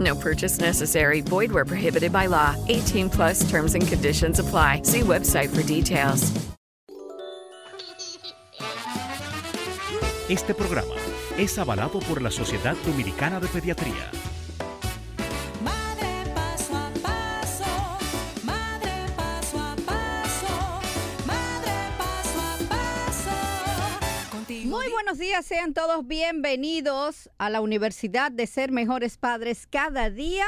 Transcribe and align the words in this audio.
No 0.00 0.14
purchase 0.14 0.58
necessary. 0.58 1.20
Void 1.22 1.52
where 1.52 1.64
prohibited 1.64 2.12
by 2.12 2.26
law. 2.26 2.56
18 2.68 3.08
plus 3.08 3.48
terms 3.48 3.74
and 3.74 3.86
conditions 3.86 4.38
apply. 4.40 4.82
See 4.82 5.02
website 5.02 5.48
for 5.54 5.62
details. 5.62 6.32
Este 10.28 10.54
programa 10.54 10.94
es 11.38 11.56
avalado 11.56 12.00
por 12.00 12.20
la 12.20 12.32
Sociedad 12.32 12.74
Dominicana 12.84 13.38
de 13.38 13.46
Pediatría. 13.46 14.10
Buenos 25.06 25.20
días, 25.20 25.46
sean 25.46 25.72
todos 25.72 26.04
bienvenidos 26.04 27.30
a 27.38 27.48
la 27.48 27.60
Universidad 27.60 28.32
de 28.32 28.44
Ser 28.48 28.72
Mejores 28.72 29.18
Padres 29.18 29.68
cada 29.68 30.10
día 30.10 30.46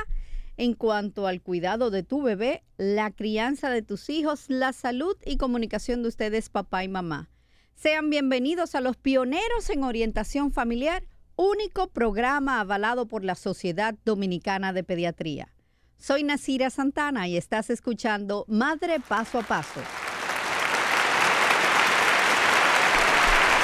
en 0.57 0.75
cuanto 0.75 1.29
al 1.29 1.41
cuidado 1.43 1.93
de 1.93 2.03
tu 2.03 2.23
bebé, 2.23 2.65
la 2.77 3.13
crianza 3.13 3.71
de 3.71 3.83
tus 3.83 4.11
hijos, 4.11 4.47
la 4.49 4.73
salud 4.73 5.17
y 5.25 5.37
comunicación 5.37 6.03
de 6.03 6.09
ustedes, 6.09 6.49
papá 6.49 6.83
y 6.83 6.89
mamá. 6.89 7.31
Sean 7.77 8.11
bienvenidos 8.11 8.75
a 8.75 8.81
los 8.81 8.97
pioneros 8.97 9.71
en 9.71 9.85
orientación 9.85 10.51
familiar, 10.51 11.05
único 11.37 11.87
programa 11.91 12.59
avalado 12.59 13.07
por 13.07 13.25
la 13.25 13.37
Sociedad 13.37 13.95
Dominicana 14.05 14.73
de 14.73 14.83
Pediatría. 14.83 15.55
Soy 15.99 16.25
Nasira 16.25 16.71
Santana 16.71 17.29
y 17.29 17.37
estás 17.37 17.71
escuchando 17.71 18.45
Madre 18.49 18.99
Paso 18.99 19.39
a 19.39 19.43
Paso. 19.43 19.83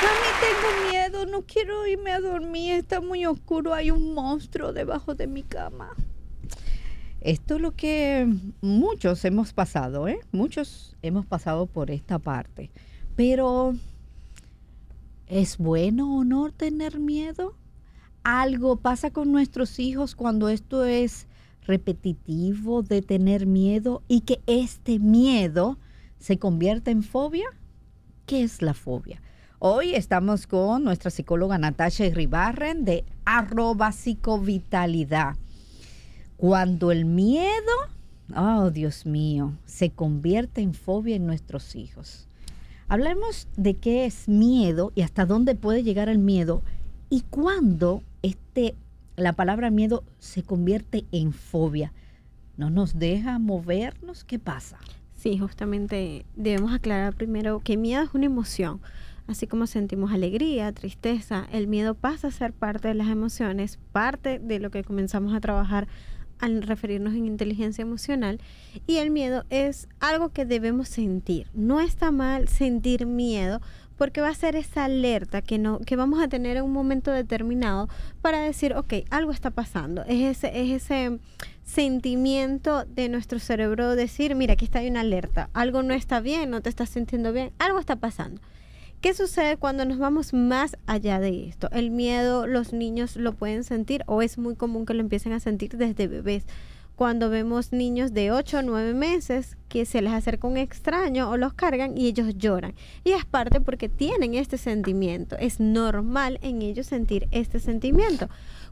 Mami, 0.04 0.30
tengo 0.38 0.90
miedo, 0.90 1.26
no 1.26 1.42
quiero 1.46 1.86
irme 1.86 2.10
a 2.10 2.20
dormir, 2.20 2.74
está 2.74 3.00
muy 3.00 3.24
oscuro, 3.24 3.72
hay 3.72 3.90
un 3.90 4.12
monstruo 4.12 4.74
debajo 4.74 5.14
de 5.14 5.26
mi 5.26 5.42
cama. 5.42 5.94
Esto 7.22 7.54
es 7.54 7.62
lo 7.62 7.70
que 7.70 8.28
muchos 8.60 9.24
hemos 9.24 9.54
pasado, 9.54 10.06
¿eh? 10.08 10.20
Muchos 10.30 10.94
hemos 11.00 11.24
pasado 11.24 11.64
por 11.64 11.90
esta 11.90 12.18
parte. 12.18 12.70
Pero, 13.16 13.74
¿es 15.26 15.56
bueno 15.56 16.18
o 16.18 16.24
no 16.24 16.50
tener 16.50 16.98
miedo? 16.98 17.54
Algo 18.24 18.76
pasa 18.76 19.10
con 19.10 19.32
nuestros 19.32 19.78
hijos 19.78 20.14
cuando 20.14 20.50
esto 20.50 20.84
es 20.84 21.26
repetitivo 21.62 22.82
de 22.82 23.00
tener 23.00 23.46
miedo 23.46 24.02
y 24.06 24.20
que 24.20 24.42
este 24.46 24.98
miedo 24.98 25.78
se 26.18 26.38
convierte 26.38 26.90
en 26.90 27.02
fobia. 27.02 27.46
¿Qué 28.26 28.42
es 28.42 28.60
la 28.60 28.74
fobia? 28.74 29.22
Hoy 29.66 29.94
estamos 29.94 30.46
con 30.46 30.84
nuestra 30.84 31.10
psicóloga 31.10 31.56
Natasha 31.56 32.04
Ribarren 32.10 32.84
de 32.84 33.02
arroba 33.24 33.92
psicovitalidad. 33.92 35.36
Cuando 36.36 36.92
el 36.92 37.06
miedo, 37.06 37.72
oh 38.36 38.70
Dios 38.70 39.06
mío, 39.06 39.54
se 39.64 39.88
convierte 39.88 40.60
en 40.60 40.74
fobia 40.74 41.16
en 41.16 41.26
nuestros 41.26 41.76
hijos. 41.76 42.28
Hablemos 42.88 43.48
de 43.56 43.72
qué 43.72 44.04
es 44.04 44.28
miedo 44.28 44.92
y 44.94 45.00
hasta 45.00 45.24
dónde 45.24 45.54
puede 45.54 45.82
llegar 45.82 46.10
el 46.10 46.18
miedo 46.18 46.60
y 47.08 47.22
cuándo 47.22 48.02
este, 48.20 48.74
la 49.16 49.32
palabra 49.32 49.70
miedo 49.70 50.04
se 50.18 50.42
convierte 50.42 51.06
en 51.10 51.32
fobia. 51.32 51.94
¿No 52.58 52.68
nos 52.68 52.98
deja 52.98 53.38
movernos? 53.38 54.24
¿Qué 54.24 54.38
pasa? 54.38 54.76
Sí, 55.16 55.38
justamente 55.38 56.26
debemos 56.36 56.74
aclarar 56.74 57.14
primero 57.14 57.60
que 57.60 57.78
miedo 57.78 58.02
es 58.02 58.12
una 58.12 58.26
emoción. 58.26 58.82
Así 59.26 59.46
como 59.46 59.66
sentimos 59.66 60.12
alegría, 60.12 60.72
tristeza, 60.72 61.46
el 61.50 61.66
miedo 61.66 61.94
pasa 61.94 62.28
a 62.28 62.30
ser 62.30 62.52
parte 62.52 62.88
de 62.88 62.94
las 62.94 63.08
emociones, 63.08 63.78
parte 63.92 64.38
de 64.38 64.58
lo 64.58 64.70
que 64.70 64.84
comenzamos 64.84 65.34
a 65.34 65.40
trabajar 65.40 65.88
al 66.40 66.62
referirnos 66.62 67.14
en 67.14 67.26
inteligencia 67.26 67.82
emocional. 67.82 68.38
Y 68.86 68.96
el 68.96 69.10
miedo 69.10 69.44
es 69.48 69.88
algo 70.00 70.30
que 70.30 70.44
debemos 70.44 70.88
sentir. 70.88 71.46
No 71.54 71.80
está 71.80 72.10
mal 72.10 72.48
sentir 72.48 73.06
miedo 73.06 73.60
porque 73.96 74.20
va 74.20 74.28
a 74.28 74.34
ser 74.34 74.56
esa 74.56 74.84
alerta 74.84 75.40
que, 75.40 75.58
no, 75.58 75.78
que 75.78 75.96
vamos 75.96 76.22
a 76.22 76.28
tener 76.28 76.56
en 76.56 76.64
un 76.64 76.72
momento 76.72 77.10
determinado 77.10 77.88
para 78.20 78.40
decir, 78.40 78.74
ok, 78.74 78.94
algo 79.10 79.32
está 79.32 79.50
pasando. 79.50 80.02
Es 80.02 80.36
ese, 80.36 80.60
es 80.60 80.82
ese 80.82 81.18
sentimiento 81.62 82.84
de 82.84 83.08
nuestro 83.08 83.38
cerebro 83.38 83.96
decir, 83.96 84.34
mira, 84.34 84.54
aquí 84.54 84.64
está 84.64 84.80
hay 84.80 84.88
una 84.88 85.00
alerta, 85.00 85.48
algo 85.54 85.82
no 85.82 85.94
está 85.94 86.20
bien, 86.20 86.50
no 86.50 86.60
te 86.60 86.68
estás 86.68 86.90
sintiendo 86.90 87.32
bien, 87.32 87.52
algo 87.58 87.78
está 87.78 87.96
pasando. 87.96 88.40
¿Qué 89.04 89.12
sucede 89.12 89.58
cuando 89.58 89.84
nos 89.84 89.98
vamos 89.98 90.32
más 90.32 90.78
allá 90.86 91.20
de 91.20 91.46
esto? 91.46 91.68
El 91.72 91.90
miedo 91.90 92.46
los 92.46 92.72
niños 92.72 93.16
lo 93.16 93.34
pueden 93.34 93.62
sentir 93.62 94.02
o 94.06 94.22
es 94.22 94.38
muy 94.38 94.56
común 94.56 94.86
que 94.86 94.94
lo 94.94 95.00
empiecen 95.00 95.34
a 95.34 95.40
sentir 95.40 95.76
desde 95.76 96.08
bebés. 96.08 96.46
Cuando 96.96 97.28
vemos 97.28 97.70
niños 97.70 98.14
de 98.14 98.32
8 98.32 98.60
o 98.60 98.62
9 98.62 98.94
meses 98.94 99.58
que 99.68 99.84
se 99.84 100.00
les 100.00 100.10
acerca 100.10 100.48
un 100.48 100.56
extraño 100.56 101.28
o 101.28 101.36
los 101.36 101.52
cargan 101.52 101.98
y 101.98 102.06
ellos 102.06 102.38
lloran. 102.38 102.74
Y 103.04 103.10
es 103.10 103.26
parte 103.26 103.60
porque 103.60 103.90
tienen 103.90 104.32
este 104.32 104.56
sentimiento. 104.56 105.36
Es 105.36 105.60
normal 105.60 106.38
en 106.40 106.62
ellos 106.62 106.86
sentir 106.86 107.28
este 107.30 107.60
sentimiento. 107.60 108.30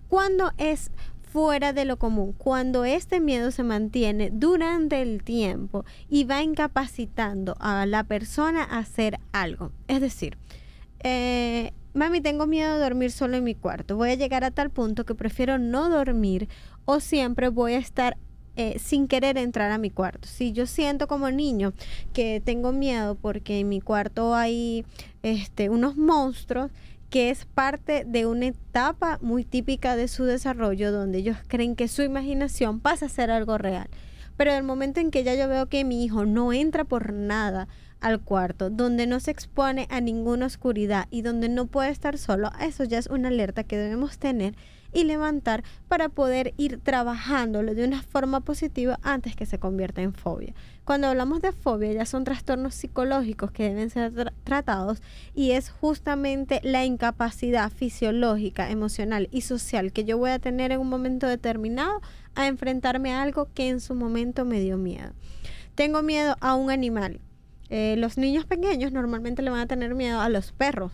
Cuando 0.08 0.52
es 0.56 0.92
fuera 1.32 1.72
de 1.72 1.86
lo 1.86 1.98
común, 1.98 2.34
cuando 2.36 2.84
este 2.84 3.18
miedo 3.18 3.50
se 3.50 3.62
mantiene 3.62 4.28
durante 4.30 5.00
el 5.00 5.22
tiempo 5.22 5.86
y 6.10 6.24
va 6.24 6.42
incapacitando 6.42 7.56
a 7.58 7.86
la 7.86 8.04
persona 8.04 8.62
a 8.62 8.80
hacer 8.80 9.18
algo. 9.32 9.72
Es 9.88 10.02
decir, 10.02 10.36
eh, 11.02 11.72
mami, 11.94 12.20
tengo 12.20 12.46
miedo 12.46 12.74
de 12.74 12.80
dormir 12.80 13.10
solo 13.10 13.38
en 13.38 13.44
mi 13.44 13.54
cuarto. 13.54 13.96
Voy 13.96 14.10
a 14.10 14.14
llegar 14.14 14.44
a 14.44 14.50
tal 14.50 14.68
punto 14.68 15.06
que 15.06 15.14
prefiero 15.14 15.56
no 15.56 15.88
dormir 15.88 16.48
o 16.84 17.00
siempre 17.00 17.48
voy 17.48 17.72
a 17.72 17.78
estar 17.78 18.18
eh, 18.56 18.78
sin 18.78 19.08
querer 19.08 19.38
entrar 19.38 19.72
a 19.72 19.78
mi 19.78 19.88
cuarto. 19.88 20.28
Si 20.28 20.52
yo 20.52 20.66
siento 20.66 21.08
como 21.08 21.30
niño 21.30 21.72
que 22.12 22.42
tengo 22.44 22.72
miedo 22.72 23.14
porque 23.14 23.60
en 23.60 23.70
mi 23.70 23.80
cuarto 23.80 24.34
hay 24.34 24.84
este, 25.22 25.70
unos 25.70 25.96
monstruos, 25.96 26.70
que 27.12 27.28
es 27.28 27.44
parte 27.44 28.04
de 28.06 28.24
una 28.24 28.46
etapa 28.46 29.18
muy 29.20 29.44
típica 29.44 29.96
de 29.96 30.08
su 30.08 30.24
desarrollo 30.24 30.90
donde 30.90 31.18
ellos 31.18 31.36
creen 31.46 31.76
que 31.76 31.86
su 31.86 32.00
imaginación 32.00 32.80
pasa 32.80 33.04
a 33.04 33.10
ser 33.10 33.30
algo 33.30 33.58
real. 33.58 33.86
Pero 34.38 34.54
el 34.54 34.62
momento 34.62 34.98
en 34.98 35.10
que 35.10 35.22
ya 35.22 35.34
yo 35.34 35.46
veo 35.46 35.68
que 35.68 35.84
mi 35.84 36.02
hijo 36.02 36.24
no 36.24 36.54
entra 36.54 36.84
por 36.84 37.12
nada 37.12 37.68
al 38.00 38.22
cuarto, 38.22 38.70
donde 38.70 39.06
no 39.06 39.20
se 39.20 39.30
expone 39.30 39.86
a 39.90 40.00
ninguna 40.00 40.46
oscuridad 40.46 41.06
y 41.10 41.20
donde 41.20 41.50
no 41.50 41.66
puede 41.66 41.90
estar 41.90 42.16
solo, 42.16 42.50
eso 42.62 42.84
ya 42.84 42.96
es 42.96 43.08
una 43.08 43.28
alerta 43.28 43.62
que 43.62 43.76
debemos 43.76 44.16
tener 44.16 44.54
y 44.92 45.04
levantar 45.04 45.62
para 45.88 46.08
poder 46.08 46.54
ir 46.56 46.78
trabajándolo 46.78 47.74
de 47.74 47.84
una 47.84 48.02
forma 48.02 48.40
positiva 48.40 48.98
antes 49.02 49.36
que 49.36 49.46
se 49.46 49.58
convierta 49.58 50.02
en 50.02 50.12
fobia. 50.14 50.54
Cuando 50.84 51.06
hablamos 51.06 51.40
de 51.40 51.52
fobia 51.52 51.92
ya 51.92 52.06
son 52.06 52.24
trastornos 52.24 52.74
psicológicos 52.74 53.52
que 53.52 53.64
deben 53.64 53.90
ser 53.90 54.12
tra- 54.12 54.32
tratados 54.44 55.00
y 55.34 55.52
es 55.52 55.70
justamente 55.70 56.60
la 56.62 56.84
incapacidad 56.84 57.70
fisiológica, 57.70 58.70
emocional 58.70 59.28
y 59.30 59.42
social 59.42 59.92
que 59.92 60.04
yo 60.04 60.18
voy 60.18 60.30
a 60.30 60.38
tener 60.38 60.72
en 60.72 60.80
un 60.80 60.88
momento 60.88 61.26
determinado 61.26 62.00
a 62.34 62.46
enfrentarme 62.46 63.12
a 63.12 63.22
algo 63.22 63.48
que 63.54 63.68
en 63.68 63.80
su 63.80 63.94
momento 63.94 64.44
me 64.44 64.60
dio 64.60 64.76
miedo. 64.76 65.12
Tengo 65.74 66.02
miedo 66.02 66.36
a 66.40 66.54
un 66.54 66.70
animal. 66.70 67.20
Eh, 67.70 67.94
los 67.96 68.18
niños 68.18 68.44
pequeños 68.44 68.92
normalmente 68.92 69.40
le 69.40 69.50
van 69.50 69.60
a 69.60 69.66
tener 69.66 69.94
miedo 69.94 70.20
a 70.20 70.28
los 70.28 70.52
perros 70.52 70.92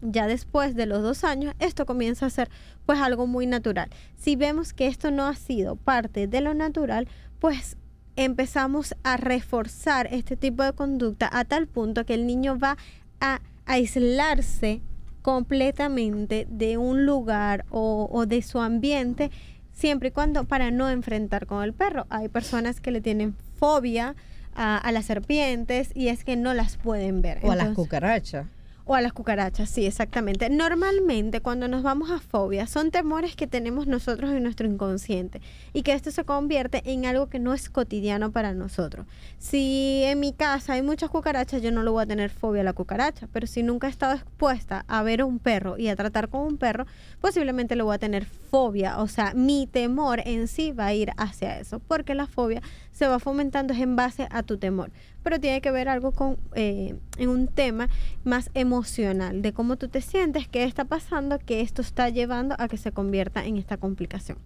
ya 0.00 0.26
después 0.26 0.74
de 0.74 0.86
los 0.86 1.02
dos 1.02 1.24
años, 1.24 1.54
esto 1.58 1.86
comienza 1.86 2.26
a 2.26 2.30
ser 2.30 2.50
pues 2.86 2.98
algo 3.00 3.26
muy 3.26 3.46
natural. 3.46 3.90
Si 4.16 4.36
vemos 4.36 4.72
que 4.72 4.86
esto 4.86 5.10
no 5.10 5.26
ha 5.26 5.34
sido 5.34 5.76
parte 5.76 6.26
de 6.26 6.40
lo 6.40 6.54
natural, 6.54 7.08
pues 7.38 7.76
empezamos 8.16 8.94
a 9.02 9.16
reforzar 9.16 10.08
este 10.12 10.36
tipo 10.36 10.62
de 10.62 10.72
conducta 10.72 11.28
a 11.32 11.44
tal 11.44 11.66
punto 11.66 12.04
que 12.04 12.14
el 12.14 12.26
niño 12.26 12.58
va 12.58 12.76
a 13.20 13.40
aislarse 13.66 14.82
completamente 15.22 16.46
de 16.50 16.76
un 16.76 17.06
lugar 17.06 17.64
o, 17.70 18.08
o 18.12 18.26
de 18.26 18.42
su 18.42 18.60
ambiente 18.60 19.30
siempre 19.72 20.08
y 20.08 20.12
cuando 20.12 20.44
para 20.44 20.70
no 20.70 20.88
enfrentar 20.88 21.46
con 21.46 21.62
el 21.62 21.72
perro. 21.72 22.06
Hay 22.08 22.28
personas 22.28 22.80
que 22.80 22.90
le 22.90 23.00
tienen 23.00 23.34
fobia 23.58 24.14
a, 24.54 24.78
a 24.78 24.92
las 24.92 25.06
serpientes 25.06 25.90
y 25.94 26.08
es 26.08 26.24
que 26.24 26.36
no 26.36 26.54
las 26.54 26.76
pueden 26.76 27.22
ver. 27.22 27.40
O 27.42 27.50
a 27.50 27.56
las 27.56 27.70
cucarachas. 27.70 28.46
O 28.86 28.94
a 28.94 29.00
las 29.00 29.12
cucarachas, 29.12 29.70
sí, 29.70 29.86
exactamente. 29.86 30.50
Normalmente 30.50 31.40
cuando 31.40 31.68
nos 31.68 31.82
vamos 31.82 32.10
a 32.10 32.20
fobia 32.20 32.66
son 32.66 32.90
temores 32.90 33.34
que 33.34 33.46
tenemos 33.46 33.86
nosotros 33.86 34.30
en 34.30 34.42
nuestro 34.42 34.66
inconsciente 34.66 35.40
y 35.72 35.82
que 35.82 35.92
esto 35.92 36.10
se 36.10 36.24
convierte 36.24 36.82
en 36.84 37.06
algo 37.06 37.28
que 37.28 37.38
no 37.38 37.54
es 37.54 37.70
cotidiano 37.70 38.30
para 38.30 38.52
nosotros. 38.52 39.06
Si 39.38 40.02
en 40.04 40.20
mi 40.20 40.32
casa 40.32 40.74
hay 40.74 40.82
muchas 40.82 41.10
cucarachas, 41.10 41.62
yo 41.62 41.70
no 41.70 41.82
le 41.82 41.90
voy 41.90 42.02
a 42.02 42.06
tener 42.06 42.30
fobia 42.30 42.60
a 42.60 42.64
la 42.64 42.72
cucaracha, 42.72 43.28
pero 43.32 43.46
si 43.46 43.62
nunca 43.62 43.86
he 43.86 43.90
estado 43.90 44.14
expuesta 44.14 44.84
a 44.86 45.02
ver 45.02 45.24
un 45.24 45.38
perro 45.38 45.78
y 45.78 45.88
a 45.88 45.96
tratar 45.96 46.28
con 46.28 46.42
un 46.42 46.58
perro, 46.58 46.86
posiblemente 47.20 47.76
le 47.76 47.82
voy 47.82 47.94
a 47.94 47.98
tener 47.98 48.26
fobia. 48.26 49.00
O 49.00 49.08
sea, 49.08 49.32
mi 49.34 49.66
temor 49.66 50.20
en 50.24 50.46
sí 50.46 50.72
va 50.72 50.86
a 50.86 50.94
ir 50.94 51.10
hacia 51.16 51.58
eso, 51.58 51.80
porque 51.80 52.14
la 52.14 52.26
fobia 52.26 52.62
se 52.94 53.08
va 53.08 53.18
fomentando 53.18 53.74
es 53.74 53.80
en 53.80 53.96
base 53.96 54.26
a 54.30 54.42
tu 54.42 54.56
temor. 54.56 54.90
Pero 55.22 55.38
tiene 55.38 55.60
que 55.60 55.70
ver 55.70 55.88
algo 55.88 56.12
con 56.12 56.38
eh, 56.54 56.94
en 57.18 57.28
un 57.28 57.48
tema 57.48 57.88
más 58.22 58.50
emocional, 58.54 59.42
de 59.42 59.52
cómo 59.52 59.76
tú 59.76 59.88
te 59.88 60.00
sientes, 60.00 60.48
qué 60.48 60.64
está 60.64 60.86
pasando, 60.86 61.38
que 61.38 61.60
esto 61.60 61.82
está 61.82 62.08
llevando 62.08 62.54
a 62.58 62.68
que 62.68 62.78
se 62.78 62.92
convierta 62.92 63.44
en 63.44 63.58
esta 63.58 63.76
complicación. 63.76 64.38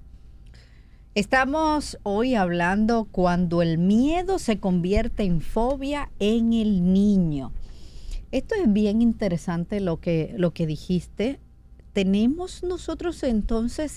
Estamos 1.14 1.98
hoy 2.04 2.34
hablando 2.34 3.06
cuando 3.10 3.60
el 3.60 3.76
miedo 3.76 4.38
se 4.38 4.58
convierte 4.58 5.24
en 5.24 5.40
fobia 5.40 6.10
en 6.18 6.52
el 6.52 6.92
niño. 6.92 7.52
Esto 8.30 8.54
es 8.54 8.72
bien 8.72 9.02
interesante 9.02 9.80
lo 9.80 10.00
que, 10.00 10.34
lo 10.36 10.52
que 10.52 10.66
dijiste. 10.66 11.38
Tenemos 11.92 12.62
nosotros 12.62 13.22
entonces 13.24 13.96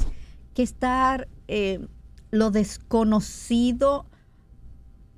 que 0.54 0.64
estar, 0.64 1.28
eh, 1.48 1.86
lo 2.32 2.50
desconocido 2.50 4.08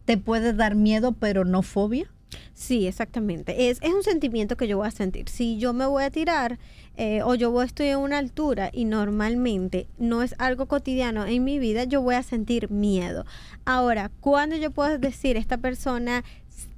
te 0.05 0.17
puede 0.17 0.53
dar 0.53 0.75
miedo, 0.75 1.13
pero 1.13 1.45
no 1.45 1.61
fobia. 1.61 2.09
Sí, 2.53 2.87
exactamente. 2.87 3.69
Es, 3.69 3.79
es 3.81 3.93
un 3.93 4.03
sentimiento 4.03 4.57
que 4.57 4.67
yo 4.67 4.77
voy 4.77 4.87
a 4.87 4.91
sentir. 4.91 5.29
Si 5.29 5.57
yo 5.57 5.73
me 5.73 5.85
voy 5.85 6.03
a 6.03 6.11
tirar 6.11 6.59
eh, 6.95 7.21
o 7.23 7.35
yo 7.35 7.51
voy, 7.51 7.65
estoy 7.65 7.87
en 7.87 7.99
una 7.99 8.19
altura 8.19 8.69
y 8.71 8.85
normalmente 8.85 9.87
no 9.97 10.21
es 10.21 10.35
algo 10.37 10.67
cotidiano 10.67 11.25
en 11.25 11.43
mi 11.43 11.59
vida, 11.59 11.83
yo 11.85 12.01
voy 12.01 12.15
a 12.15 12.23
sentir 12.23 12.69
miedo. 12.69 13.25
Ahora, 13.65 14.11
cuando 14.19 14.55
yo 14.55 14.71
puedo 14.71 14.97
decir 14.97 15.37
esta 15.37 15.57
persona 15.57 16.23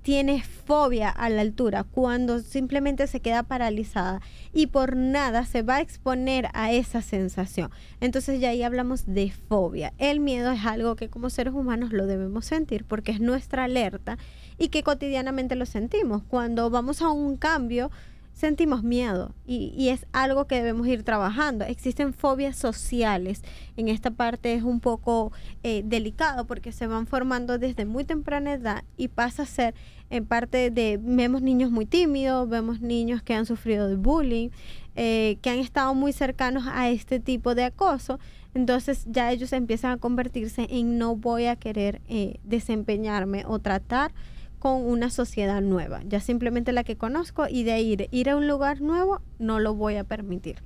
tiene 0.05 0.43
fobia 0.43 1.09
a 1.09 1.29
la 1.31 1.41
altura, 1.41 1.83
cuando 1.83 2.37
simplemente 2.37 3.07
se 3.07 3.21
queda 3.21 3.41
paralizada 3.41 4.21
y 4.53 4.67
por 4.67 4.95
nada 4.95 5.45
se 5.47 5.63
va 5.63 5.77
a 5.77 5.81
exponer 5.81 6.47
a 6.53 6.71
esa 6.71 7.01
sensación. 7.01 7.71
Entonces 8.01 8.39
ya 8.39 8.49
ahí 8.49 8.61
hablamos 8.61 9.07
de 9.07 9.31
fobia. 9.31 9.93
El 9.97 10.19
miedo 10.19 10.51
es 10.51 10.63
algo 10.63 10.95
que 10.95 11.09
como 11.09 11.31
seres 11.31 11.55
humanos 11.55 11.91
lo 11.91 12.05
debemos 12.05 12.45
sentir 12.45 12.85
porque 12.85 13.13
es 13.13 13.19
nuestra 13.19 13.63
alerta 13.63 14.19
y 14.59 14.67
que 14.67 14.83
cotidianamente 14.83 15.55
lo 15.55 15.65
sentimos. 15.65 16.21
Cuando 16.21 16.69
vamos 16.69 17.01
a 17.01 17.09
un 17.09 17.35
cambio, 17.35 17.89
sentimos 18.35 18.83
miedo 18.83 19.33
y, 19.47 19.73
y 19.75 19.89
es 19.89 20.05
algo 20.11 20.45
que 20.45 20.57
debemos 20.57 20.85
ir 20.87 21.01
trabajando. 21.03 21.65
Existen 21.65 22.13
fobias 22.13 22.55
sociales. 22.57 23.41
En 23.77 23.87
esta 23.87 24.11
parte 24.11 24.53
es 24.53 24.61
un 24.61 24.81
poco 24.81 25.31
eh, 25.63 25.81
delicado 25.83 26.45
porque 26.45 26.71
se 26.71 26.85
van 26.85 27.07
formando 27.07 27.57
desde 27.57 27.85
muy 27.85 28.03
temprana 28.03 28.53
edad 28.53 28.83
y 28.97 29.07
pasa 29.07 29.43
a 29.43 29.47
ser 29.47 29.73
en 30.09 30.25
parte 30.25 30.71
de, 30.71 30.99
vemos 31.01 31.41
niños 31.41 31.71
muy 31.71 31.85
tímidos, 31.85 32.47
vemos 32.47 32.81
niños 32.81 33.21
que 33.23 33.33
han 33.33 33.45
sufrido 33.45 33.87
de 33.87 33.95
bullying, 33.95 34.49
eh, 34.95 35.37
que 35.41 35.49
han 35.49 35.59
estado 35.59 35.93
muy 35.93 36.13
cercanos 36.13 36.65
a 36.67 36.89
este 36.89 37.19
tipo 37.19 37.55
de 37.55 37.65
acoso. 37.65 38.19
Entonces 38.53 39.05
ya 39.07 39.31
ellos 39.31 39.51
empiezan 39.51 39.91
a 39.91 39.97
convertirse 39.97 40.67
en 40.69 40.97
no 40.97 41.15
voy 41.15 41.45
a 41.45 41.55
querer 41.55 42.01
eh, 42.07 42.39
desempeñarme 42.43 43.43
o 43.45 43.59
tratar 43.59 44.13
con 44.59 44.85
una 44.85 45.09
sociedad 45.09 45.61
nueva. 45.61 46.01
Ya 46.07 46.19
simplemente 46.19 46.71
la 46.71 46.83
que 46.83 46.95
conozco 46.95 47.47
y 47.49 47.63
de 47.63 47.81
ir, 47.81 48.07
ir 48.11 48.29
a 48.29 48.37
un 48.37 48.47
lugar 48.47 48.81
nuevo 48.81 49.21
no 49.39 49.59
lo 49.59 49.75
voy 49.75 49.95
a 49.95 50.03
permitir. 50.03 50.63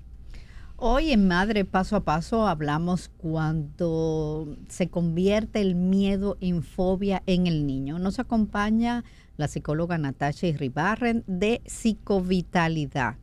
Hoy 0.82 1.12
en 1.12 1.28
Madre 1.28 1.66
Paso 1.66 1.98
a 1.98 2.06
Paso 2.06 2.48
hablamos 2.48 3.10
cuando 3.18 4.56
se 4.70 4.88
convierte 4.88 5.60
el 5.60 5.76
miedo 5.76 6.38
en 6.40 6.64
fobia 6.64 7.22
en 7.26 7.48
el 7.48 7.68
niño. 7.68 8.00
Nos 8.00 8.18
acompaña 8.20 9.04
la 9.40 9.48
psicóloga 9.48 9.98
Natasha 9.98 10.48
Irribarren 10.48 11.24
de 11.26 11.62
Psicovitalidad. 11.66 13.16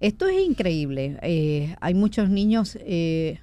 Esto 0.00 0.26
es 0.26 0.42
increíble. 0.44 1.18
eh, 1.22 1.76
hay 1.80 1.94
muchos 1.94 2.30
niños 2.30 2.78
eh, 2.80 3.38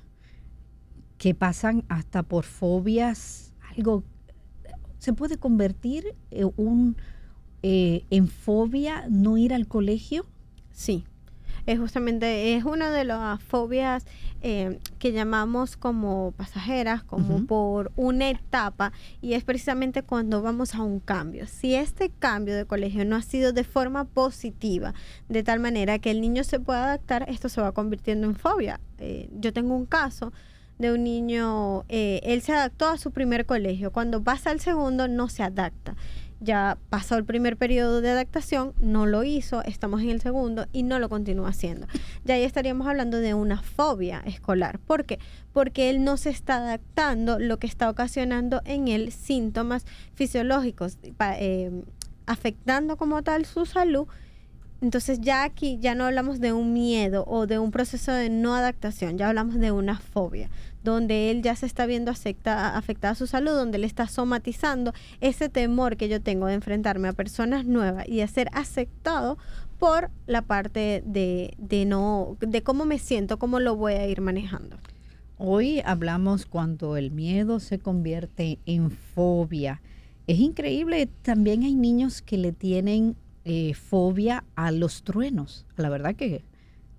que 1.20 1.36
pasan 1.36 1.86
hasta 1.88 2.24
por 2.24 2.46
fobias, 2.46 3.54
algo 3.76 4.04
se 4.98 5.14
puede 5.14 5.38
convertir 5.38 6.16
en 6.32 6.52
un 6.58 6.98
eh, 7.62 8.06
en 8.10 8.28
fobia 8.28 9.06
no 9.10 9.38
ir 9.38 9.54
al 9.54 9.68
colegio. 9.68 10.26
Sí, 10.72 11.06
es 11.66 11.80
justamente, 11.80 12.56
es 12.56 12.64
una 12.64 12.92
de 12.92 13.04
las 13.04 13.42
fobias 13.44 14.06
eh, 14.42 14.80
que 15.00 15.12
llamamos 15.12 15.76
como 15.76 16.34
pasajeras, 16.38 17.04
como 17.04 17.46
por 17.46 17.92
una 17.96 18.30
etapa, 18.30 18.94
y 19.22 19.34
es 19.34 19.44
precisamente 19.44 20.02
cuando 20.04 20.42
vamos 20.42 20.76
a 20.76 20.82
un 20.82 21.00
cambio. 21.00 21.46
Si 21.48 21.76
este 21.76 22.10
cambio 22.10 22.56
de 22.56 22.66
colegio 22.66 23.04
no 23.06 23.16
ha 23.16 23.22
sido 23.22 23.52
de 23.52 23.64
forma 23.64 24.06
positiva, 24.06 24.94
de 25.28 25.44
tal 25.44 25.60
manera 25.60 26.00
que 26.00 26.12
el 26.12 26.22
niño 26.22 26.44
se 26.44 26.60
pueda 26.60 26.86
adaptar, 26.86 27.26
esto 27.30 27.50
se 27.50 27.62
va 27.62 27.74
convirtiendo 27.74 28.28
en 28.28 28.36
fobia. 28.36 28.80
Eh, 28.98 29.30
yo 29.34 29.52
tengo 29.52 29.76
un 29.76 29.86
caso 29.86 30.32
de 30.80 30.94
un 30.94 31.04
niño, 31.04 31.84
eh, 31.90 32.22
él 32.24 32.42
se 32.42 32.54
adaptó 32.54 32.88
a 32.88 32.98
su 32.98 33.12
primer 33.12 33.46
colegio, 33.46 33.92
cuando 33.92 34.24
pasa 34.24 34.50
al 34.50 34.62
segundo 34.62 35.08
no 35.08 35.28
se 35.28 35.44
adapta. 35.44 35.96
Ya 36.42 36.78
pasó 36.90 37.18
el 37.18 37.26
primer 37.26 37.58
periodo 37.58 38.00
de 38.00 38.12
adaptación, 38.12 38.74
no 38.80 39.06
lo 39.06 39.26
hizo, 39.26 39.62
estamos 39.66 40.02
en 40.02 40.10
el 40.10 40.22
segundo 40.22 40.68
y 40.72 40.84
no 40.84 40.98
lo 40.98 41.10
continúa 41.10 41.50
haciendo. 41.50 41.86
Ya 42.24 42.36
ahí 42.36 42.44
estaríamos 42.44 42.88
hablando 42.88 43.20
de 43.20 43.34
una 43.34 43.62
fobia 43.62 44.22
escolar. 44.26 44.80
¿Por 44.80 45.04
qué? 45.04 45.20
Porque 45.52 45.90
él 45.90 46.06
no 46.06 46.16
se 46.16 46.30
está 46.30 46.56
adaptando, 46.56 47.40
lo 47.40 47.60
que 47.60 47.68
está 47.68 47.90
ocasionando 47.90 48.62
en 48.64 48.88
él 48.88 49.12
síntomas 49.12 49.86
fisiológicos, 50.14 50.98
eh, 51.04 51.84
afectando 52.26 52.96
como 52.96 53.22
tal 53.22 53.46
su 53.46 53.66
salud. 53.66 54.08
Entonces 54.82 55.20
ya 55.20 55.44
aquí 55.44 55.78
ya 55.82 55.94
no 55.94 56.06
hablamos 56.06 56.40
de 56.40 56.54
un 56.54 56.72
miedo 56.72 57.26
o 57.28 57.48
de 57.48 57.60
un 57.60 57.72
proceso 57.72 58.14
de 58.14 58.30
no 58.30 58.56
adaptación, 58.56 59.18
ya 59.18 59.28
hablamos 59.28 59.56
de 59.56 59.72
una 59.72 60.00
fobia, 60.00 60.50
donde 60.84 61.32
él 61.32 61.42
ya 61.42 61.56
se 61.56 61.66
está 61.66 61.86
viendo 61.86 62.12
afecta- 62.12 62.76
afectada 62.78 63.16
su 63.16 63.28
salud, 63.28 63.52
donde 63.52 63.78
él 63.78 63.84
está 63.84 64.08
somatizando 64.08 64.94
ese 65.22 65.50
temor 65.50 65.98
que 65.98 66.08
yo 66.10 66.22
tengo 66.22 66.48
de 66.48 66.54
enfrentarme 66.54 67.08
a 67.08 67.14
personas 67.14 67.66
nuevas 67.66 68.08
y 68.08 68.18
de 68.18 68.28
ser 68.28 68.50
aceptado 68.54 69.38
por 69.78 70.10
la 70.28 70.42
parte 70.42 71.04
de, 71.06 71.54
de 71.58 71.86
no, 71.86 72.38
de 72.42 72.64
cómo 72.64 72.86
me 72.86 73.00
siento, 73.00 73.40
cómo 73.40 73.60
lo 73.60 73.76
voy 73.76 73.94
a 73.94 74.08
ir 74.08 74.22
manejando. 74.22 74.78
Hoy 75.38 75.82
hablamos 75.86 76.46
cuando 76.46 76.98
el 76.98 77.12
miedo 77.12 77.60
se 77.62 77.80
convierte 77.80 78.60
en 78.66 78.92
fobia. 78.92 79.82
Es 80.28 80.38
increíble, 80.40 81.08
también 81.22 81.64
hay 81.64 81.76
niños 81.76 82.22
que 82.22 82.38
le 82.38 82.52
tienen 82.52 83.16
eh, 83.46 83.74
fobia 83.74 84.44
a 84.56 84.72
los 84.72 85.04
truenos. 85.04 85.66
La 85.78 85.88
verdad 85.90 86.14
que 86.16 86.44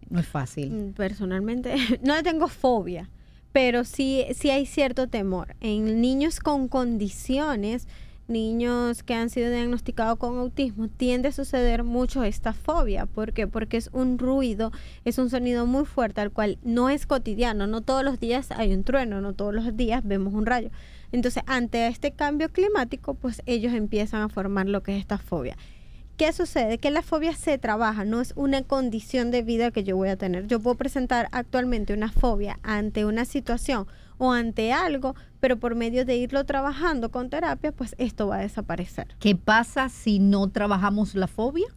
no 0.09 0.19
es 0.19 0.27
fácil. 0.27 0.71
Mm, 0.73 0.93
Personalmente 0.95 1.75
no 2.03 2.17
le 2.17 2.23
tengo 2.23 2.49
fobia, 2.49 3.11
pero 3.53 3.85
sí, 3.85 4.27
sí 4.35 4.51
hay 4.51 4.67
cierto 4.67 5.09
temor. 5.09 5.57
En 5.61 6.01
niños 6.01 6.41
con 6.41 6.69
condiciones, 6.69 7.89
niños 8.29 9.03
que 9.03 9.15
han 9.15 9.29
sido 9.29 9.51
diagnosticados 9.51 10.19
con 10.19 10.39
autismo, 10.39 10.89
tiende 10.89 11.29
a 11.29 11.33
suceder 11.33 11.83
mucho 11.83 12.23
esta 12.23 12.53
fobia. 12.53 13.07
¿Por 13.07 13.33
qué? 13.33 13.47
Porque 13.47 13.77
es 13.77 13.91
un 13.93 14.19
ruido, 14.19 14.73
es 15.05 15.19
un 15.19 15.29
sonido 15.31 15.67
muy 15.67 15.85
fuerte 15.85 16.21
al 16.21 16.31
cual 16.31 16.59
no 16.63 16.89
es 16.89 17.07
cotidiano. 17.07 17.67
No 17.67 17.81
todos 17.81 18.05
los 18.05 18.21
días 18.21 18.53
hay 18.53 18.73
un 18.73 18.85
trueno, 18.85 19.21
no 19.21 19.35
todos 19.35 19.53
los 19.53 19.77
días 19.77 20.03
vemos 20.05 20.33
un 20.33 20.47
rayo. 20.47 20.71
Entonces, 21.13 21.43
ante 21.47 21.89
este 21.89 22.13
cambio 22.13 22.51
climático, 22.51 23.15
pues 23.15 23.43
ellos 23.47 23.75
empiezan 23.75 24.23
a 24.23 24.29
formar 24.29 24.69
lo 24.69 24.83
que 24.83 24.95
es 24.95 25.01
esta 25.01 25.19
fobia. 25.19 25.57
¿Qué 26.21 26.35
sucede? 26.35 26.77
Que 26.77 26.91
la 26.91 27.01
fobia 27.01 27.35
se 27.35 27.57
trabaja, 27.57 28.05
no 28.05 28.21
es 28.21 28.35
una 28.37 28.61
condición 28.61 29.31
de 29.31 29.41
vida 29.41 29.71
que 29.71 29.85
yo 29.85 29.97
voy 29.97 30.11
a 30.11 30.17
tener. 30.17 30.47
Yo 30.49 30.61
puedo 30.61 30.77
presentar 30.77 31.31
actualmente 31.33 31.95
una 31.95 32.13
fobia 32.13 32.59
ante 32.63 33.07
una 33.07 33.25
situación 33.25 33.87
o 34.19 34.31
ante 34.31 34.71
algo, 34.71 35.15
pero 35.41 35.57
por 35.59 35.77
medio 35.77 36.05
de 36.05 36.17
irlo 36.17 36.45
trabajando 36.45 37.11
con 37.11 37.31
terapia, 37.31 37.73
pues 37.73 37.95
esto 37.97 38.27
va 38.27 38.37
a 38.37 38.41
desaparecer. 38.43 39.17
¿Qué 39.19 39.35
pasa 39.35 39.89
si 39.89 40.19
no 40.19 40.51
trabajamos 40.51 41.15
la 41.15 41.27
fobia? 41.27 41.69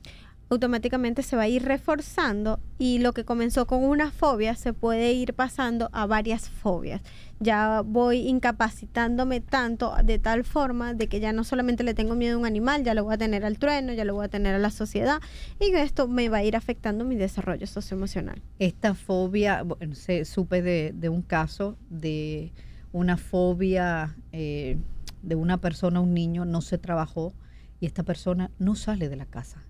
automáticamente 0.54 1.24
se 1.24 1.36
va 1.36 1.44
a 1.44 1.48
ir 1.48 1.64
reforzando 1.64 2.60
y 2.84 3.00
lo 3.00 3.14
que 3.14 3.24
comenzó 3.24 3.66
con 3.66 3.82
una 3.82 4.12
fobia 4.12 4.56
se 4.56 4.74
puede 4.74 5.14
ir 5.14 5.34
pasando 5.34 5.90
a 5.94 6.06
varias 6.06 6.50
fobias. 6.50 7.02
Ya 7.40 7.80
voy 7.80 8.28
incapacitándome 8.28 9.40
tanto 9.40 9.96
de 10.04 10.20
tal 10.20 10.44
forma 10.44 10.94
de 10.94 11.08
que 11.08 11.22
ya 11.22 11.32
no 11.32 11.46
solamente 11.46 11.86
le 11.86 11.94
tengo 11.94 12.16
miedo 12.16 12.36
a 12.36 12.40
un 12.40 12.46
animal, 12.46 12.84
ya 12.84 12.94
lo 12.94 13.06
voy 13.06 13.14
a 13.14 13.18
tener 13.18 13.46
al 13.46 13.58
trueno, 13.58 13.94
ya 13.94 14.04
lo 14.04 14.16
voy 14.16 14.26
a 14.26 14.28
tener 14.28 14.54
a 14.54 14.60
la 14.60 14.70
sociedad 14.70 15.22
y 15.62 15.74
esto 15.74 16.10
me 16.10 16.28
va 16.28 16.40
a 16.40 16.44
ir 16.44 16.58
afectando 16.58 17.06
mi 17.06 17.16
desarrollo 17.16 17.68
socioemocional. 17.68 18.42
Esta 18.60 18.96
fobia, 18.96 19.66
se, 19.94 20.26
supe 20.26 20.62
de, 20.62 20.92
de 20.94 21.08
un 21.08 21.22
caso 21.22 21.78
de 21.90 22.52
una 22.92 23.16
fobia 23.16 24.18
eh, 24.34 24.78
de 25.22 25.36
una 25.36 25.62
persona, 25.62 26.02
un 26.02 26.14
niño, 26.14 26.44
no 26.44 26.60
se 26.60 26.78
trabajó 26.78 27.34
y 27.80 27.86
esta 27.86 28.04
persona 28.04 28.52
no 28.60 28.76
sale 28.76 29.08
de 29.08 29.16
la 29.16 29.26
casa. 29.26 29.64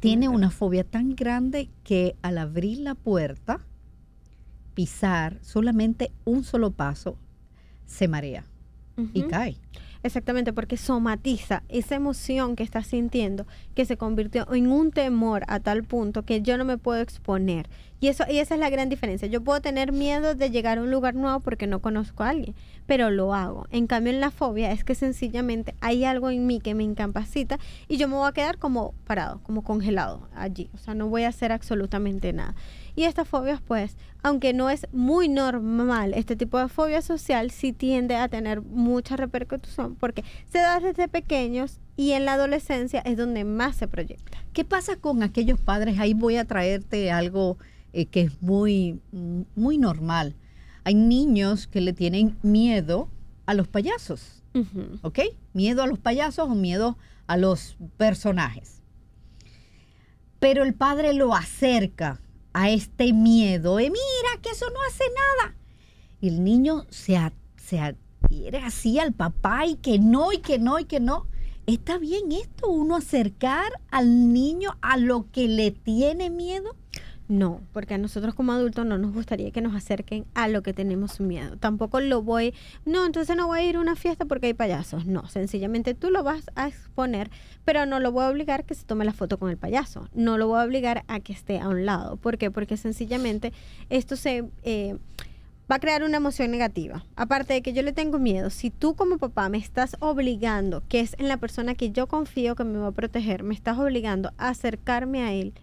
Tiene 0.00 0.28
una 0.28 0.50
fobia 0.50 0.84
tan 0.84 1.16
grande 1.16 1.70
que 1.82 2.16
al 2.20 2.36
abrir 2.36 2.78
la 2.78 2.94
puerta, 2.94 3.60
pisar 4.74 5.38
solamente 5.42 6.12
un 6.24 6.44
solo 6.44 6.72
paso, 6.72 7.16
se 7.86 8.06
marea 8.06 8.44
y 9.14 9.22
cae. 9.22 9.56
Exactamente, 10.04 10.52
porque 10.52 10.76
somatiza 10.76 11.62
esa 11.68 11.94
emoción 11.94 12.56
que 12.56 12.64
está 12.64 12.82
sintiendo, 12.82 13.46
que 13.74 13.84
se 13.84 13.96
convirtió 13.96 14.52
en 14.52 14.66
un 14.66 14.90
temor 14.90 15.44
a 15.46 15.60
tal 15.60 15.84
punto 15.84 16.24
que 16.24 16.42
yo 16.42 16.58
no 16.58 16.64
me 16.64 16.76
puedo 16.76 17.00
exponer. 17.00 17.68
Y 18.00 18.08
eso 18.08 18.24
y 18.28 18.38
esa 18.38 18.54
es 18.54 18.60
la 18.60 18.68
gran 18.68 18.88
diferencia. 18.88 19.28
Yo 19.28 19.44
puedo 19.44 19.60
tener 19.60 19.92
miedo 19.92 20.34
de 20.34 20.50
llegar 20.50 20.78
a 20.78 20.82
un 20.82 20.90
lugar 20.90 21.14
nuevo 21.14 21.38
porque 21.38 21.68
no 21.68 21.78
conozco 21.78 22.24
a 22.24 22.30
alguien, 22.30 22.56
pero 22.86 23.10
lo 23.10 23.32
hago. 23.32 23.68
En 23.70 23.86
cambio, 23.86 24.12
en 24.12 24.18
la 24.18 24.32
fobia 24.32 24.72
es 24.72 24.82
que 24.82 24.96
sencillamente 24.96 25.76
hay 25.80 26.04
algo 26.04 26.30
en 26.30 26.48
mí 26.48 26.58
que 26.58 26.74
me 26.74 26.82
incapacita 26.82 27.60
y 27.86 27.98
yo 27.98 28.08
me 28.08 28.16
voy 28.16 28.28
a 28.28 28.32
quedar 28.32 28.58
como 28.58 28.94
parado, 29.06 29.40
como 29.44 29.62
congelado 29.62 30.28
allí. 30.34 30.68
O 30.74 30.78
sea, 30.78 30.94
no 30.94 31.06
voy 31.06 31.22
a 31.22 31.28
hacer 31.28 31.52
absolutamente 31.52 32.32
nada. 32.32 32.56
Y 32.94 33.04
estas 33.04 33.26
fobias, 33.26 33.60
pues, 33.60 33.96
aunque 34.22 34.52
no 34.52 34.70
es 34.70 34.86
muy 34.92 35.28
normal, 35.28 36.14
este 36.14 36.36
tipo 36.36 36.58
de 36.58 36.68
fobia 36.68 37.02
social 37.02 37.50
sí 37.50 37.72
tiende 37.72 38.16
a 38.16 38.28
tener 38.28 38.60
mucha 38.60 39.16
repercusión 39.16 39.96
porque 39.96 40.24
se 40.50 40.58
da 40.58 40.78
desde 40.78 41.08
pequeños 41.08 41.80
y 41.96 42.12
en 42.12 42.24
la 42.24 42.34
adolescencia 42.34 43.00
es 43.00 43.16
donde 43.16 43.44
más 43.44 43.76
se 43.76 43.88
proyecta. 43.88 44.38
¿Qué 44.52 44.64
pasa 44.64 44.96
con 44.96 45.22
aquellos 45.22 45.60
padres? 45.60 45.98
Ahí 45.98 46.14
voy 46.14 46.36
a 46.36 46.44
traerte 46.44 47.10
algo 47.10 47.58
eh, 47.92 48.06
que 48.06 48.22
es 48.22 48.42
muy, 48.42 49.00
muy 49.54 49.78
normal. 49.78 50.34
Hay 50.84 50.94
niños 50.94 51.66
que 51.66 51.80
le 51.80 51.92
tienen 51.92 52.36
miedo 52.42 53.08
a 53.46 53.54
los 53.54 53.68
payasos, 53.68 54.42
Ujú. 54.54 54.98
¿ok? 55.02 55.20
Miedo 55.52 55.82
a 55.82 55.86
los 55.86 55.98
payasos 55.98 56.48
o 56.48 56.54
miedo 56.54 56.96
a 57.26 57.36
los 57.36 57.76
personajes. 57.96 58.82
Pero 60.38 60.64
el 60.64 60.74
padre 60.74 61.12
lo 61.12 61.34
acerca 61.34 62.20
a 62.52 62.70
este 62.70 63.12
miedo. 63.12 63.78
Eh, 63.78 63.90
mira, 63.90 64.42
que 64.42 64.50
eso 64.50 64.66
no 64.70 64.80
hace 64.88 65.04
nada. 65.38 65.56
Y 66.20 66.28
el 66.28 66.44
niño 66.44 66.86
se, 66.90 67.18
se 67.56 67.80
adhiere 67.80 68.58
así 68.58 68.98
al 68.98 69.12
papá 69.12 69.66
y 69.66 69.76
que 69.76 69.98
no, 69.98 70.32
y 70.32 70.38
que 70.38 70.58
no, 70.58 70.78
y 70.78 70.84
que 70.84 71.00
no. 71.00 71.26
¿Está 71.66 71.98
bien 71.98 72.32
esto? 72.32 72.68
¿Uno 72.68 72.96
acercar 72.96 73.72
al 73.90 74.32
niño 74.32 74.76
a 74.80 74.96
lo 74.96 75.30
que 75.30 75.48
le 75.48 75.70
tiene 75.70 76.28
miedo? 76.28 76.76
No, 77.32 77.62
porque 77.72 77.94
a 77.94 77.98
nosotros 77.98 78.34
como 78.34 78.52
adultos 78.52 78.84
no 78.84 78.98
nos 78.98 79.14
gustaría 79.14 79.50
que 79.52 79.62
nos 79.62 79.74
acerquen 79.74 80.26
a 80.34 80.48
lo 80.48 80.62
que 80.62 80.74
tenemos 80.74 81.18
miedo. 81.18 81.56
Tampoco 81.56 81.98
lo 81.98 82.20
voy, 82.20 82.52
no, 82.84 83.06
entonces 83.06 83.34
no 83.34 83.46
voy 83.46 83.60
a 83.60 83.64
ir 83.64 83.76
a 83.76 83.80
una 83.80 83.96
fiesta 83.96 84.26
porque 84.26 84.48
hay 84.48 84.52
payasos. 84.52 85.06
No, 85.06 85.26
sencillamente 85.28 85.94
tú 85.94 86.10
lo 86.10 86.22
vas 86.24 86.50
a 86.56 86.68
exponer, 86.68 87.30
pero 87.64 87.86
no 87.86 88.00
lo 88.00 88.12
voy 88.12 88.24
a 88.24 88.28
obligar 88.28 88.66
que 88.66 88.74
se 88.74 88.84
tome 88.84 89.06
la 89.06 89.14
foto 89.14 89.38
con 89.38 89.48
el 89.48 89.56
payaso. 89.56 90.10
No 90.12 90.36
lo 90.36 90.46
voy 90.46 90.60
a 90.60 90.64
obligar 90.64 91.04
a 91.08 91.20
que 91.20 91.32
esté 91.32 91.58
a 91.58 91.70
un 91.70 91.86
lado. 91.86 92.18
¿Por 92.18 92.36
qué? 92.36 92.50
Porque 92.50 92.76
sencillamente 92.76 93.54
esto 93.88 94.16
se... 94.16 94.50
eh, 94.62 94.98
va 95.70 95.76
a 95.76 95.80
crear 95.80 96.02
una 96.02 96.18
emoción 96.18 96.50
negativa. 96.50 97.06
Aparte 97.16 97.54
de 97.54 97.62
que 97.62 97.72
yo 97.72 97.82
le 97.82 97.94
tengo 97.94 98.18
miedo, 98.18 98.50
si 98.50 98.68
tú 98.68 98.94
como 98.94 99.16
papá 99.16 99.48
me 99.48 99.56
estás 99.56 99.96
obligando, 100.00 100.82
que 100.86 101.00
es 101.00 101.16
en 101.18 101.28
la 101.28 101.38
persona 101.38 101.74
que 101.76 101.92
yo 101.92 102.08
confío 102.08 102.56
que 102.56 102.64
me 102.64 102.78
va 102.78 102.88
a 102.88 102.92
proteger, 102.92 103.42
me 103.42 103.54
estás 103.54 103.78
obligando 103.78 104.32
a 104.36 104.50
acercarme 104.50 105.22
a 105.22 105.32
él, 105.32 105.54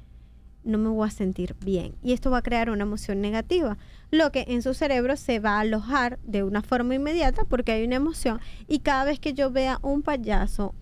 no 0.63 0.78
me 0.78 0.89
voy 0.89 1.08
a 1.08 1.12
sentir 1.12 1.56
bien. 1.63 1.96
Y 2.04 2.13
esto 2.13 2.32
va 2.32 2.39
a 2.39 2.44
crear 2.44 2.70
una 2.70 2.84
emoción 2.84 3.22
negativa, 3.22 3.78
lo 4.12 4.32
que 4.32 4.46
en 4.48 4.62
su 4.62 4.74
cerebro 4.74 5.16
se 5.18 5.39
va 5.39 5.58
a 5.58 5.62
alojar 5.62 6.20
de 6.24 6.44
una 6.44 6.62
forma 6.62 6.96
inmediata 6.96 7.44
porque 7.46 7.72
hay 7.72 7.84
una 7.86 7.96
emoción. 7.96 8.39
Y 8.68 8.80
cada 8.80 9.06
vez 9.06 9.20
que 9.20 9.34
yo 9.34 9.51
vea 9.51 9.80
un 9.82 10.01
payaso, 10.01 10.74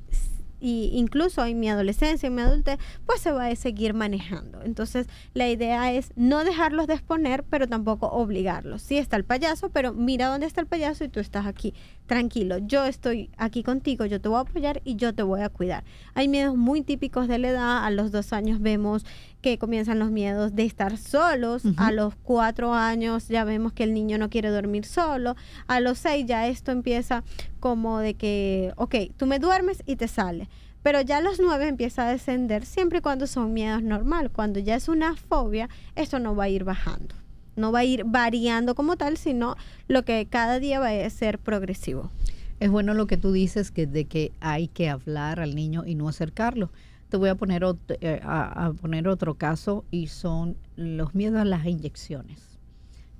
y 0.59 0.89
incluso 0.93 1.45
en 1.45 1.59
mi 1.59 1.69
adolescencia, 1.69 2.27
en 2.27 2.35
mi 2.35 2.41
adultez, 2.41 2.79
pues 3.05 3.21
se 3.21 3.31
va 3.31 3.47
a 3.47 3.55
seguir 3.55 3.93
manejando. 3.93 4.61
Entonces, 4.63 5.07
la 5.33 5.49
idea 5.49 5.93
es 5.93 6.11
no 6.15 6.43
dejarlos 6.43 6.87
de 6.87 6.95
exponer, 6.95 7.43
pero 7.43 7.67
tampoco 7.67 8.07
obligarlos. 8.07 8.81
Sí 8.81 8.97
está 8.97 9.17
el 9.17 9.23
payaso, 9.23 9.69
pero 9.69 9.93
mira 9.93 10.27
dónde 10.27 10.47
está 10.47 10.61
el 10.61 10.67
payaso 10.67 11.03
y 11.03 11.09
tú 11.09 11.19
estás 11.19 11.45
aquí. 11.45 11.73
Tranquilo, 12.07 12.57
yo 12.57 12.85
estoy 12.85 13.29
aquí 13.37 13.63
contigo, 13.63 14.05
yo 14.05 14.19
te 14.19 14.29
voy 14.29 14.37
a 14.37 14.41
apoyar 14.41 14.81
y 14.83 14.95
yo 14.95 15.13
te 15.13 15.23
voy 15.23 15.41
a 15.41 15.49
cuidar. 15.49 15.83
Hay 16.15 16.27
miedos 16.27 16.55
muy 16.55 16.81
típicos 16.81 17.27
de 17.27 17.37
la 17.37 17.49
edad. 17.49 17.85
A 17.85 17.91
los 17.91 18.11
dos 18.11 18.33
años 18.33 18.59
vemos 18.59 19.05
que 19.41 19.57
comienzan 19.57 19.99
los 19.99 20.11
miedos 20.11 20.55
de 20.55 20.63
estar 20.63 20.97
solos. 20.97 21.63
A 21.77 21.91
los 21.91 22.15
cuatro 22.15 22.73
años 22.73 23.27
ya 23.27 23.43
vemos 23.43 23.73
que 23.73 23.83
el 23.83 23.93
niño 23.93 24.17
no 24.17 24.29
quiere 24.29 24.49
dormir 24.49 24.85
solo. 24.85 25.35
A 25.67 25.79
los 25.79 25.99
seis 25.99 26.25
ya 26.25 26.47
esto 26.47 26.71
empieza 26.71 27.23
como 27.59 27.99
de 27.99 28.15
que, 28.15 28.73
ok, 28.77 28.95
tú 29.15 29.25
me 29.25 29.39
duermes 29.39 29.83
y 29.85 29.95
te 29.95 30.07
sales. 30.07 30.47
Pero 30.83 31.01
ya 31.01 31.17
a 31.17 31.21
los 31.21 31.39
nueve 31.39 31.67
empieza 31.67 32.07
a 32.07 32.11
descender 32.11 32.65
siempre 32.65 32.99
y 32.99 33.01
cuando 33.01 33.27
son 33.27 33.53
miedos 33.53 33.83
normal. 33.83 34.31
Cuando 34.31 34.59
ya 34.59 34.75
es 34.75 34.87
una 34.87 35.15
fobia, 35.15 35.69
esto 35.95 36.19
no 36.19 36.35
va 36.35 36.45
a 36.45 36.49
ir 36.49 36.63
bajando. 36.63 37.15
No 37.55 37.71
va 37.71 37.79
a 37.79 37.85
ir 37.85 38.03
variando 38.05 38.75
como 38.75 38.97
tal, 38.97 39.17
sino 39.17 39.55
lo 39.87 40.03
que 40.03 40.27
cada 40.29 40.59
día 40.59 40.79
va 40.79 40.89
a 40.89 41.09
ser 41.09 41.39
progresivo. 41.39 42.11
Es 42.59 42.71
bueno 42.71 42.93
lo 42.93 43.05
que 43.05 43.17
tú 43.17 43.31
dices, 43.31 43.69
que 43.71 43.85
de 43.85 44.05
que 44.05 44.31
hay 44.39 44.67
que 44.67 44.89
hablar 44.89 45.39
al 45.39 45.55
niño 45.55 45.83
y 45.85 45.95
no 45.95 46.07
acercarlo. 46.09 46.71
Te 47.09 47.17
voy 47.17 47.29
a 47.29 47.35
poner, 47.35 47.63
ot- 47.63 47.97
eh, 48.01 48.19
a, 48.23 48.67
a 48.67 48.73
poner 48.73 49.07
otro 49.07 49.35
caso 49.35 49.85
y 49.91 50.07
son 50.07 50.57
los 50.75 51.15
miedos 51.15 51.39
a 51.39 51.45
las 51.45 51.65
inyecciones. 51.65 52.59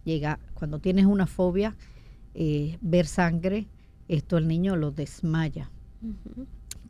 Llega, 0.03 0.39
cuando 0.53 0.79
tienes 0.79 1.05
una 1.05 1.25
fobia, 1.27 1.75
eh, 2.33 2.77
ver 2.81 3.07
sangre, 3.07 3.67
esto 4.07 4.37
el 4.37 4.47
niño 4.47 4.75
lo 4.75 4.91
desmaya. 4.91 5.69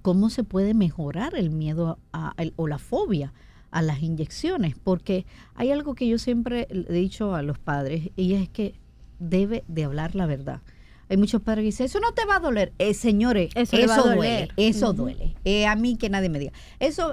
¿Cómo 0.01 0.29
se 0.29 0.43
puede 0.43 0.73
mejorar 0.73 1.35
el 1.35 1.49
miedo 1.49 1.99
a- 2.13 2.33
el- 2.37 2.53
o 2.55 2.67
la 2.67 2.77
fobia 2.79 3.33
a 3.71 3.81
las 3.81 4.01
inyecciones? 4.01 4.75
Porque 4.83 5.25
hay 5.55 5.71
algo 5.71 5.95
que 5.95 6.07
yo 6.07 6.17
siempre 6.17 6.67
le 6.71 6.87
he 6.89 6.93
dicho 6.93 7.35
a 7.35 7.41
los 7.43 7.59
padres 7.59 8.09
y 8.15 8.33
es 8.33 8.49
que 8.49 8.73
debe 9.19 9.63
de 9.67 9.83
hablar 9.83 10.15
la 10.15 10.25
verdad. 10.25 10.61
Hay 11.09 11.17
muchos 11.17 11.41
padres 11.41 11.63
que 11.63 11.67
dicen, 11.67 11.85
eso 11.85 11.99
no 11.99 12.11
te 12.13 12.25
va 12.25 12.37
a 12.37 12.39
doler. 12.39 12.73
Eh, 12.79 12.93
señores, 12.93 13.51
Eso 13.55 13.77
duele, 13.77 13.95
doler. 13.95 14.53
eso 14.57 14.93
duele. 14.93 15.35
Eh, 15.45 15.65
a 15.65 15.75
mí 15.75 15.95
que 15.95 16.09
nadie 16.09 16.29
me 16.29 16.39
diga. 16.39 16.51
Eso, 16.79 17.11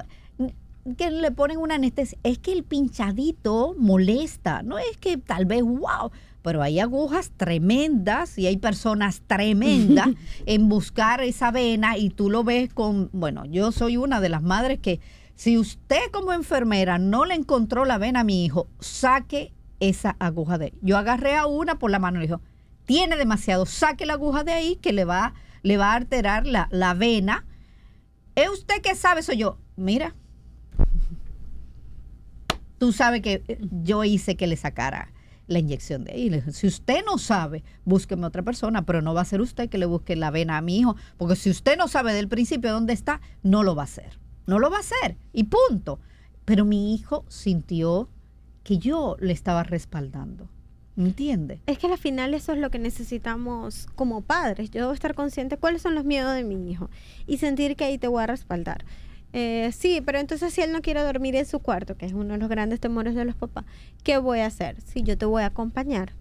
que 0.96 1.10
le 1.10 1.30
ponen 1.30 1.58
una 1.58 1.76
anestesia. 1.76 2.18
Es 2.22 2.38
que 2.38 2.52
el 2.52 2.64
pinchadito 2.64 3.74
molesta. 3.78 4.62
No 4.62 4.78
es 4.78 4.96
que 4.98 5.16
tal 5.16 5.46
vez, 5.46 5.62
wow, 5.62 6.10
pero 6.42 6.62
hay 6.62 6.78
agujas 6.78 7.30
tremendas 7.36 8.36
y 8.38 8.46
hay 8.46 8.58
personas 8.58 9.22
tremendas 9.26 10.08
en 10.46 10.68
buscar 10.68 11.22
esa 11.22 11.50
vena 11.50 11.96
y 11.96 12.10
tú 12.10 12.28
lo 12.30 12.44
ves 12.44 12.72
con, 12.74 13.08
bueno, 13.12 13.44
yo 13.46 13.72
soy 13.72 13.96
una 13.96 14.20
de 14.20 14.28
las 14.28 14.42
madres 14.42 14.78
que 14.78 15.00
si 15.36 15.56
usted 15.56 16.10
como 16.12 16.32
enfermera 16.32 16.98
no 16.98 17.24
le 17.24 17.34
encontró 17.34 17.84
la 17.84 17.98
vena 17.98 18.20
a 18.20 18.24
mi 18.24 18.44
hijo, 18.44 18.68
saque 18.78 19.52
esa 19.80 20.16
aguja 20.18 20.58
de 20.58 20.66
ahí. 20.66 20.72
Yo 20.82 20.98
agarré 20.98 21.34
a 21.34 21.46
una 21.46 21.78
por 21.78 21.90
la 21.90 21.98
mano 21.98 22.18
y 22.18 22.20
le 22.20 22.26
dijo, 22.26 22.40
tiene 22.84 23.16
demasiado, 23.16 23.66
saque 23.66 24.06
la 24.06 24.14
aguja 24.14 24.44
de 24.44 24.52
ahí 24.52 24.76
que 24.76 24.92
le 24.92 25.04
va, 25.04 25.34
le 25.62 25.76
va 25.76 25.92
a 25.92 25.96
alterar 25.96 26.46
la, 26.46 26.68
la 26.70 26.94
vena. 26.94 27.46
¿Es 28.34 28.48
usted 28.50 28.80
que 28.82 28.94
sabe? 28.94 29.22
Soy 29.22 29.38
yo. 29.38 29.58
Mira, 29.76 30.14
tú 32.78 32.92
sabes 32.92 33.22
que 33.22 33.58
yo 33.82 34.04
hice 34.04 34.36
que 34.36 34.46
le 34.46 34.56
sacara 34.56 35.12
la 35.46 35.58
inyección 35.58 36.04
de 36.04 36.12
ahí. 36.12 36.42
Si 36.52 36.66
usted 36.66 37.04
no 37.04 37.18
sabe, 37.18 37.64
búsqueme 37.84 38.26
otra 38.26 38.42
persona, 38.42 38.84
pero 38.84 39.02
no 39.02 39.14
va 39.14 39.22
a 39.22 39.26
ser 39.26 39.40
usted 39.40 39.68
que 39.68 39.78
le 39.78 39.86
busque 39.86 40.16
la 40.16 40.30
vena 40.30 40.56
a 40.56 40.62
mi 40.62 40.78
hijo, 40.78 40.96
porque 41.16 41.36
si 41.36 41.50
usted 41.50 41.76
no 41.76 41.88
sabe 41.88 42.12
del 42.12 42.28
principio 42.28 42.72
dónde 42.72 42.92
está, 42.92 43.20
no 43.42 43.62
lo 43.62 43.74
va 43.74 43.82
a 43.82 43.84
hacer. 43.84 44.18
No 44.46 44.58
lo 44.58 44.70
va 44.70 44.78
a 44.78 44.80
hacer. 44.80 45.16
Y 45.32 45.44
punto. 45.44 46.00
Pero 46.44 46.64
mi 46.64 46.94
hijo 46.94 47.24
sintió 47.28 48.10
que 48.62 48.78
yo 48.78 49.16
le 49.20 49.32
estaba 49.32 49.62
respaldando. 49.62 50.48
¿Me 50.96 51.06
entiende? 51.06 51.60
Es 51.66 51.78
que 51.78 51.88
al 51.88 51.98
final 51.98 52.34
eso 52.34 52.52
es 52.52 52.58
lo 52.58 52.70
que 52.70 52.78
necesitamos 52.78 53.86
como 53.96 54.20
padres. 54.20 54.70
Yo 54.70 54.82
debo 54.82 54.92
estar 54.92 55.14
consciente 55.14 55.56
cuáles 55.56 55.82
son 55.82 55.94
los 55.94 56.04
miedos 56.04 56.34
de 56.34 56.44
mi 56.44 56.70
hijo 56.70 56.88
y 57.26 57.38
sentir 57.38 57.74
que 57.74 57.84
ahí 57.84 57.98
te 57.98 58.06
voy 58.06 58.22
a 58.22 58.26
respaldar. 58.26 58.84
Eh, 59.32 59.72
sí, 59.72 60.00
pero 60.06 60.20
entonces 60.20 60.54
si 60.54 60.60
él 60.62 60.70
no 60.70 60.80
quiere 60.80 61.02
dormir 61.02 61.34
en 61.34 61.46
su 61.46 61.58
cuarto, 61.58 61.96
que 61.96 62.06
es 62.06 62.12
uno 62.12 62.34
de 62.34 62.38
los 62.38 62.48
grandes 62.48 62.78
temores 62.78 63.16
de 63.16 63.24
los 63.24 63.34
papás, 63.34 63.64
¿qué 64.04 64.18
voy 64.18 64.38
a 64.38 64.46
hacer? 64.46 64.80
Si 64.82 65.02
yo 65.02 65.18
te 65.18 65.26
voy 65.26 65.42
a 65.42 65.46
acompañar, 65.46 66.12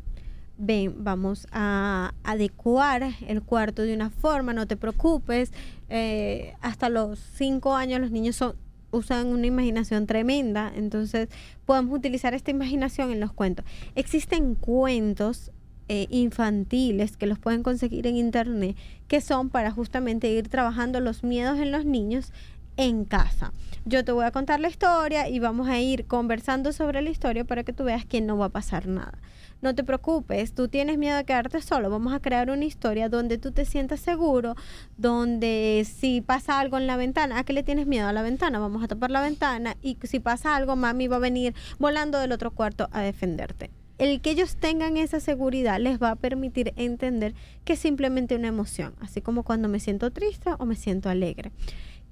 ven, 0.57 1.03
vamos 1.03 1.45
a 1.51 2.13
adecuar 2.23 3.11
el 3.27 3.43
cuarto 3.43 3.83
de 3.83 3.93
una 3.93 4.09
forma, 4.09 4.53
no 4.53 4.65
te 4.65 4.77
preocupes. 4.77 5.51
Eh, 5.89 6.55
hasta 6.61 6.89
los 6.89 7.19
cinco 7.19 7.75
años 7.75 8.01
los 8.01 8.09
niños 8.09 8.35
son 8.35 8.55
usan 8.93 9.27
una 9.27 9.47
imaginación 9.47 10.07
tremenda, 10.07 10.71
entonces 10.73 11.27
podemos 11.65 11.97
utilizar 11.97 12.33
esta 12.33 12.51
imaginación 12.51 13.11
en 13.11 13.19
los 13.19 13.33
cuentos. 13.33 13.65
Existen 13.95 14.55
cuentos 14.55 15.51
eh, 15.89 16.07
infantiles 16.09 17.17
que 17.17 17.27
los 17.27 17.39
pueden 17.39 17.61
conseguir 17.61 18.07
en 18.07 18.15
internet 18.15 18.77
que 19.09 19.19
son 19.19 19.49
para 19.49 19.69
justamente 19.69 20.29
ir 20.31 20.47
trabajando 20.47 21.01
los 21.01 21.25
miedos 21.25 21.59
en 21.59 21.73
los 21.73 21.83
niños 21.83 22.31
en 22.77 23.05
casa. 23.05 23.53
Yo 23.85 24.05
te 24.05 24.13
voy 24.13 24.25
a 24.25 24.31
contar 24.31 24.61
la 24.61 24.69
historia 24.69 25.27
y 25.27 25.39
vamos 25.39 25.67
a 25.67 25.79
ir 25.79 26.05
conversando 26.05 26.71
sobre 26.71 27.01
la 27.01 27.09
historia 27.09 27.43
para 27.43 27.63
que 27.63 27.73
tú 27.73 27.83
veas 27.83 28.05
que 28.05 28.21
no 28.21 28.37
va 28.37 28.45
a 28.45 28.49
pasar 28.49 28.87
nada. 28.87 29.19
No 29.61 29.75
te 29.75 29.83
preocupes, 29.83 30.53
tú 30.53 30.67
tienes 30.67 30.97
miedo 30.97 31.17
de 31.17 31.23
quedarte 31.23 31.61
solo. 31.61 31.89
Vamos 31.89 32.13
a 32.13 32.19
crear 32.19 32.49
una 32.49 32.65
historia 32.65 33.07
donde 33.09 33.37
tú 33.37 33.51
te 33.51 33.65
sientas 33.65 33.99
seguro, 33.99 34.55
donde 34.97 35.85
si 35.89 36.21
pasa 36.21 36.59
algo 36.59 36.77
en 36.77 36.87
la 36.87 36.97
ventana, 36.97 37.39
¿a 37.39 37.43
qué 37.43 37.53
le 37.53 37.63
tienes 37.63 37.87
miedo 37.87 38.07
a 38.07 38.13
la 38.13 38.21
ventana? 38.21 38.59
Vamos 38.59 38.83
a 38.83 38.87
tapar 38.87 39.11
la 39.11 39.21
ventana 39.21 39.75
y 39.81 39.97
si 40.03 40.19
pasa 40.19 40.55
algo, 40.55 40.75
mami 40.75 41.07
va 41.07 41.15
a 41.15 41.19
venir 41.19 41.53
volando 41.79 42.19
del 42.19 42.33
otro 42.33 42.51
cuarto 42.51 42.89
a 42.91 43.01
defenderte. 43.01 43.69
El 43.99 44.21
que 44.21 44.31
ellos 44.31 44.55
tengan 44.57 44.97
esa 44.97 45.19
seguridad 45.19 45.79
les 45.79 46.01
va 46.01 46.11
a 46.11 46.15
permitir 46.15 46.73
entender 46.75 47.35
que 47.63 47.73
es 47.73 47.79
simplemente 47.79 48.35
una 48.35 48.47
emoción, 48.47 48.95
así 48.99 49.21
como 49.21 49.43
cuando 49.43 49.69
me 49.69 49.79
siento 49.79 50.11
triste 50.11 50.49
o 50.57 50.65
me 50.65 50.75
siento 50.75 51.09
alegre. 51.09 51.51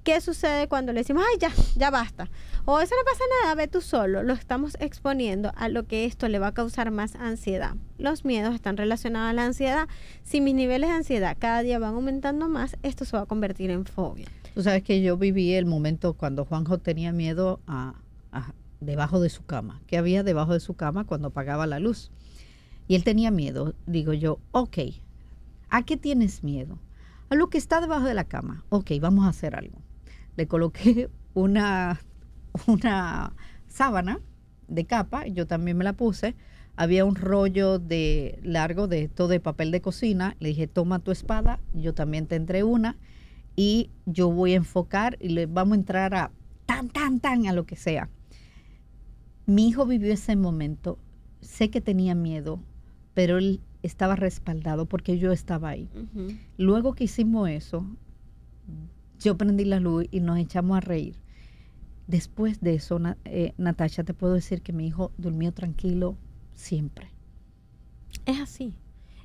¿Qué 0.04 0.20
sucede 0.20 0.66
cuando 0.66 0.92
le 0.92 1.00
decimos, 1.00 1.22
ay, 1.30 1.38
ya, 1.38 1.52
ya 1.76 1.90
basta? 1.90 2.28
O 2.64 2.80
eso 2.80 2.94
no 2.96 3.04
pasa 3.04 3.24
nada, 3.42 3.54
ve 3.54 3.68
tú 3.68 3.80
solo. 3.80 4.24
Lo 4.24 4.32
estamos 4.32 4.76
exponiendo 4.80 5.52
a 5.54 5.68
lo 5.68 5.86
que 5.86 6.06
esto 6.06 6.26
le 6.26 6.40
va 6.40 6.48
a 6.48 6.54
causar 6.54 6.90
más 6.90 7.14
ansiedad. 7.14 7.76
Los 7.98 8.24
miedos 8.24 8.54
están 8.54 8.76
relacionados 8.76 9.30
a 9.30 9.32
la 9.32 9.44
ansiedad. 9.44 9.88
Si 10.24 10.40
mis 10.40 10.54
niveles 10.54 10.90
de 10.90 10.96
ansiedad 10.96 11.36
cada 11.38 11.62
día 11.62 11.78
van 11.78 11.94
aumentando 11.94 12.48
más, 12.48 12.76
esto 12.82 13.04
se 13.04 13.16
va 13.16 13.22
a 13.22 13.26
convertir 13.26 13.70
en 13.70 13.84
fobia. 13.84 14.26
Tú 14.54 14.62
sabes 14.62 14.82
que 14.82 15.02
yo 15.02 15.16
viví 15.16 15.54
el 15.54 15.66
momento 15.66 16.14
cuando 16.14 16.44
Juanjo 16.44 16.78
tenía 16.78 17.12
miedo 17.12 17.60
a, 17.66 17.94
debajo 18.80 19.20
de 19.20 19.30
su 19.30 19.44
cama. 19.44 19.80
¿Qué 19.86 19.98
había 19.98 20.24
debajo 20.24 20.52
de 20.52 20.60
su 20.60 20.74
cama 20.74 21.04
cuando 21.04 21.28
apagaba 21.28 21.66
la 21.68 21.78
luz? 21.78 22.10
Y 22.88 22.96
él 22.96 23.04
tenía 23.04 23.30
miedo. 23.30 23.74
Digo 23.86 24.12
yo, 24.12 24.40
ok, 24.50 24.78
¿a 25.70 25.84
qué 25.84 25.96
tienes 25.96 26.42
miedo? 26.42 26.78
A 27.28 27.34
lo 27.34 27.48
que 27.48 27.58
está 27.58 27.80
debajo 27.80 28.04
de 28.04 28.14
la 28.14 28.24
cama. 28.24 28.64
Ok, 28.68 28.90
vamos 29.00 29.24
a 29.24 29.28
hacer 29.28 29.54
algo. 29.56 29.81
Le 30.36 30.46
coloqué 30.46 31.10
una, 31.34 32.00
una 32.66 33.32
sábana 33.66 34.20
de 34.68 34.84
capa, 34.84 35.26
yo 35.26 35.46
también 35.46 35.76
me 35.76 35.84
la 35.84 35.92
puse. 35.92 36.34
Había 36.74 37.04
un 37.04 37.16
rollo 37.16 37.78
de 37.78 38.38
largo 38.42 38.88
de 38.88 39.08
todo 39.08 39.28
de 39.28 39.40
papel 39.40 39.70
de 39.70 39.82
cocina. 39.82 40.36
Le 40.40 40.50
dije, 40.50 40.66
toma 40.66 41.00
tu 41.00 41.10
espada, 41.10 41.60
yo 41.74 41.92
también 41.94 42.26
tendré 42.26 42.64
una 42.64 42.96
y 43.56 43.90
yo 44.06 44.30
voy 44.30 44.54
a 44.54 44.56
enfocar 44.56 45.18
y 45.20 45.28
le 45.28 45.46
vamos 45.46 45.72
a 45.72 45.80
entrar 45.80 46.14
a 46.14 46.30
tan, 46.66 46.88
tan, 46.88 47.20
tan, 47.20 47.46
a 47.46 47.52
lo 47.52 47.66
que 47.66 47.76
sea. 47.76 48.08
Mi 49.46 49.68
hijo 49.68 49.86
vivió 49.86 50.12
ese 50.12 50.36
momento, 50.36 50.98
sé 51.40 51.68
que 51.68 51.80
tenía 51.80 52.14
miedo, 52.14 52.60
pero 53.12 53.38
él 53.38 53.60
estaba 53.82 54.16
respaldado 54.16 54.86
porque 54.86 55.18
yo 55.18 55.32
estaba 55.32 55.70
ahí. 55.70 55.88
Luego 56.56 56.94
que 56.94 57.04
hicimos 57.04 57.50
eso, 57.50 57.84
yo 59.22 59.36
prendí 59.36 59.64
la 59.64 59.80
luz 59.80 60.06
y 60.10 60.20
nos 60.20 60.38
echamos 60.38 60.76
a 60.76 60.80
reír. 60.80 61.16
Después 62.06 62.60
de 62.60 62.74
eso, 62.74 63.00
eh, 63.24 63.54
Natasha, 63.58 64.04
te 64.04 64.14
puedo 64.14 64.34
decir 64.34 64.62
que 64.62 64.72
mi 64.72 64.86
hijo 64.86 65.12
durmió 65.18 65.52
tranquilo 65.52 66.16
siempre. 66.54 67.08
Es 68.26 68.40
así. 68.40 68.74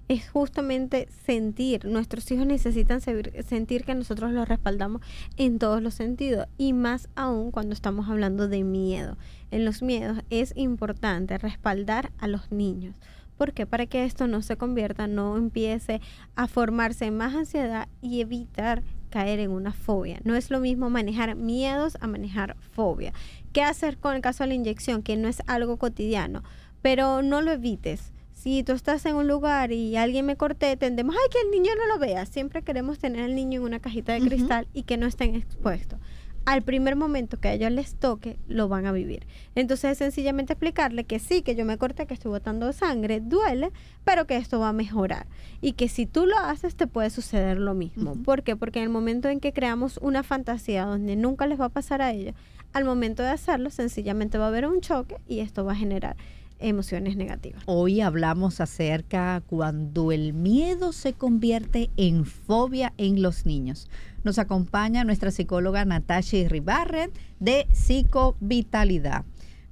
Es 0.07 0.29
justamente 0.29 1.09
sentir. 1.25 1.83
Nuestros 1.83 2.31
hijos 2.31 2.45
necesitan 2.45 3.01
se- 3.01 3.43
sentir 3.43 3.83
que 3.83 3.93
nosotros 3.93 4.31
los 4.31 4.47
respaldamos 4.47 5.01
en 5.35 5.59
todos 5.59 5.81
los 5.81 5.95
sentidos. 5.95 6.47
Y 6.57 6.71
más 6.71 7.09
aún 7.15 7.51
cuando 7.51 7.73
estamos 7.73 8.07
hablando 8.07 8.47
de 8.47 8.63
miedo. 8.63 9.17
En 9.51 9.65
los 9.65 9.81
miedos 9.81 10.19
es 10.29 10.53
importante 10.55 11.37
respaldar 11.37 12.13
a 12.19 12.27
los 12.29 12.51
niños. 12.51 12.95
¿Por 13.37 13.53
qué? 13.53 13.65
Para 13.65 13.85
que 13.85 14.03
esto 14.03 14.27
no 14.27 14.41
se 14.41 14.57
convierta, 14.57 15.07
no 15.07 15.37
empiece 15.37 16.01
a 16.35 16.47
formarse 16.47 17.11
más 17.11 17.35
ansiedad 17.35 17.87
y 18.01 18.21
evitar 18.21 18.83
caer 19.09 19.39
en 19.39 19.51
una 19.51 19.73
fobia. 19.73 20.19
No 20.23 20.35
es 20.35 20.49
lo 20.49 20.59
mismo 20.59 20.89
manejar 20.89 21.35
miedos 21.35 21.97
a 22.01 22.07
manejar 22.07 22.57
fobia. 22.71 23.13
¿Qué 23.53 23.61
hacer 23.61 23.97
con 23.97 24.15
el 24.15 24.21
caso 24.21 24.43
de 24.43 24.49
la 24.49 24.55
inyección? 24.55 25.03
Que 25.03 25.15
no 25.15 25.27
es 25.27 25.41
algo 25.47 25.77
cotidiano, 25.77 26.43
pero 26.81 27.21
no 27.21 27.41
lo 27.41 27.51
evites. 27.51 28.11
Si 28.33 28.63
tú 28.63 28.73
estás 28.73 29.05
en 29.05 29.15
un 29.15 29.27
lugar 29.27 29.71
y 29.71 29.97
alguien 29.97 30.25
me 30.25 30.35
corté, 30.35 30.77
tendemos, 30.77 31.15
ay, 31.15 31.29
que 31.31 31.41
el 31.41 31.51
niño 31.51 31.71
no 31.75 31.87
lo 31.87 31.99
vea. 31.99 32.25
Siempre 32.25 32.61
queremos 32.61 32.99
tener 32.99 33.23
al 33.23 33.35
niño 33.35 33.59
en 33.59 33.65
una 33.65 33.79
cajita 33.79 34.13
de 34.13 34.21
cristal 34.21 34.67
y 34.73 34.83
que 34.83 34.97
no 34.97 35.07
estén 35.07 35.35
expuestos. 35.35 35.99
Al 36.47 36.61
primer 36.61 36.95
momento 36.95 37.41
que 37.41 37.49
a 37.49 37.53
ellos 37.53 37.73
les 37.73 37.95
toque, 37.95 38.39
lo 38.47 38.69
van 38.69 38.85
a 38.85 38.93
vivir. 38.93 39.27
Entonces 39.55 39.91
es 39.91 39.97
sencillamente 39.97 40.53
explicarle 40.53 41.03
que 41.03 41.19
sí, 41.19 41.41
que 41.41 41.57
yo 41.57 41.65
me 41.65 41.77
corté, 41.77 42.05
que 42.07 42.13
estoy 42.13 42.31
botando 42.31 42.71
sangre, 42.71 43.19
duele, 43.19 43.73
pero 44.05 44.27
que 44.27 44.37
esto 44.37 44.57
va 44.57 44.69
a 44.69 44.73
mejorar. 44.73 45.27
Y 45.59 45.73
que 45.73 45.89
si 45.89 46.05
tú 46.05 46.25
lo 46.25 46.37
haces, 46.37 46.77
te 46.77 46.87
puede 46.87 47.09
suceder 47.09 47.57
lo 47.57 47.73
mismo. 47.73 48.15
¿Por 48.23 48.43
qué? 48.43 48.55
Porque 48.55 48.79
en 48.79 48.83
el 48.83 48.89
momento 48.89 49.27
en 49.27 49.41
que 49.41 49.51
creamos 49.51 49.99
una 50.01 50.23
fantasía 50.23 50.85
donde 50.85 51.17
nunca 51.17 51.47
les 51.47 51.59
va 51.59 51.65
a 51.65 51.69
pasar 51.69 52.01
a 52.01 52.13
ellos, 52.13 52.33
al 52.71 52.85
momento 52.85 53.23
de 53.23 53.29
hacerlo, 53.29 53.69
sencillamente 53.69 54.37
va 54.37 54.45
a 54.45 54.47
haber 54.47 54.67
un 54.67 54.79
choque 54.79 55.17
y 55.27 55.41
esto 55.41 55.65
va 55.65 55.73
a 55.73 55.75
generar 55.75 56.15
emociones 56.59 57.15
negativas. 57.15 57.63
Hoy 57.65 58.01
hablamos 58.01 58.61
acerca 58.61 59.41
cuando 59.47 60.11
el 60.11 60.33
miedo 60.33 60.93
se 60.93 61.13
convierte 61.13 61.89
en 61.97 62.25
fobia 62.25 62.93
en 62.97 63.21
los 63.21 63.45
niños. 63.45 63.89
Nos 64.23 64.39
acompaña 64.39 65.03
nuestra 65.03 65.31
psicóloga 65.31 65.85
Natasha 65.85 66.37
Ribarren 66.47 67.11
de 67.39 67.67
Psicovitalidad. 67.71 69.25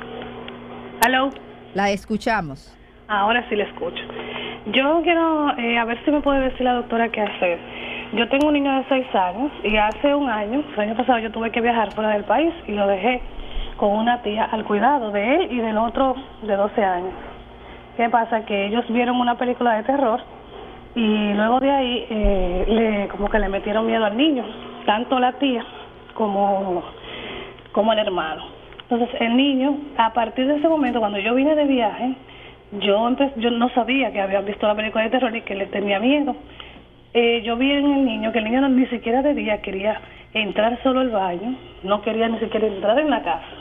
Hello. 1.02 1.30
La 1.76 1.90
escuchamos. 1.90 2.74
Ahora 3.06 3.46
sí 3.50 3.54
le 3.54 3.64
escucho. 3.64 4.02
Yo 4.72 5.02
quiero, 5.02 5.50
eh, 5.58 5.76
a 5.76 5.84
ver 5.84 6.02
si 6.06 6.10
me 6.10 6.22
puede 6.22 6.40
decir 6.40 6.62
la 6.62 6.72
doctora 6.72 7.10
qué 7.10 7.20
hacer. 7.20 7.58
Yo 8.14 8.26
tengo 8.30 8.46
un 8.46 8.54
niño 8.54 8.78
de 8.78 8.84
6 8.88 9.14
años 9.14 9.52
y 9.62 9.76
hace 9.76 10.14
un 10.14 10.26
año, 10.26 10.64
el 10.72 10.80
año 10.80 10.96
pasado 10.96 11.18
yo 11.18 11.30
tuve 11.30 11.50
que 11.50 11.60
viajar 11.60 11.92
fuera 11.92 12.12
del 12.14 12.24
país 12.24 12.50
y 12.66 12.72
lo 12.72 12.86
dejé 12.86 13.20
con 13.76 13.90
una 13.90 14.22
tía 14.22 14.44
al 14.44 14.64
cuidado 14.64 15.10
de 15.10 15.34
él 15.34 15.52
y 15.52 15.58
del 15.58 15.76
otro 15.76 16.14
de 16.40 16.56
12 16.56 16.82
años. 16.82 17.12
¿Qué 17.98 18.08
pasa? 18.08 18.46
Que 18.46 18.68
ellos 18.68 18.86
vieron 18.88 19.20
una 19.20 19.36
película 19.36 19.74
de 19.74 19.82
terror 19.82 20.22
y 20.94 21.34
luego 21.34 21.60
de 21.60 21.70
ahí 21.70 22.06
eh, 22.08 22.64
le, 22.68 23.08
como 23.08 23.28
que 23.28 23.38
le 23.38 23.50
metieron 23.50 23.84
miedo 23.84 24.06
al 24.06 24.16
niño, 24.16 24.46
tanto 24.86 25.18
la 25.18 25.32
tía 25.32 25.62
como, 26.14 26.82
como 27.72 27.92
el 27.92 27.98
hermano. 27.98 28.55
Entonces 28.88 29.08
el 29.20 29.36
niño, 29.36 29.78
a 29.96 30.12
partir 30.12 30.46
de 30.46 30.56
ese 30.56 30.68
momento, 30.68 31.00
cuando 31.00 31.18
yo 31.18 31.34
vine 31.34 31.54
de 31.56 31.64
viaje, 31.64 32.12
yo 32.80 33.08
empe- 33.08 33.32
yo 33.36 33.50
no 33.50 33.68
sabía 33.70 34.12
que 34.12 34.20
habían 34.20 34.44
visto 34.44 34.66
la 34.66 34.74
película 34.74 35.04
de 35.04 35.10
terror 35.10 35.34
y 35.34 35.40
que 35.42 35.54
le 35.56 35.66
tenía 35.66 35.98
miedo. 35.98 36.36
Eh, 37.14 37.42
yo 37.44 37.56
vi 37.56 37.70
en 37.72 37.92
el 37.92 38.04
niño 38.04 38.30
que 38.30 38.38
el 38.38 38.44
niño 38.44 38.68
ni 38.68 38.86
siquiera 38.86 39.22
de 39.22 39.34
día 39.34 39.60
quería 39.60 40.00
entrar 40.34 40.78
solo 40.82 41.00
al 41.00 41.10
baño, 41.10 41.56
no 41.82 42.02
quería 42.02 42.28
ni 42.28 42.38
siquiera 42.38 42.66
entrar 42.66 42.98
en 42.98 43.10
la 43.10 43.22
casa. 43.22 43.56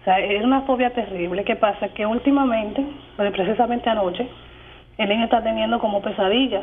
O 0.00 0.04
sea, 0.04 0.18
era 0.20 0.44
una 0.44 0.62
fobia 0.62 0.90
terrible. 0.90 1.44
¿Qué 1.44 1.56
pasa? 1.56 1.88
Que 1.88 2.06
últimamente, 2.06 2.84
pues, 3.16 3.30
precisamente 3.32 3.90
anoche, 3.90 4.26
el 4.98 5.08
niño 5.08 5.24
está 5.24 5.42
teniendo 5.42 5.78
como 5.80 6.00
pesadillas. 6.00 6.62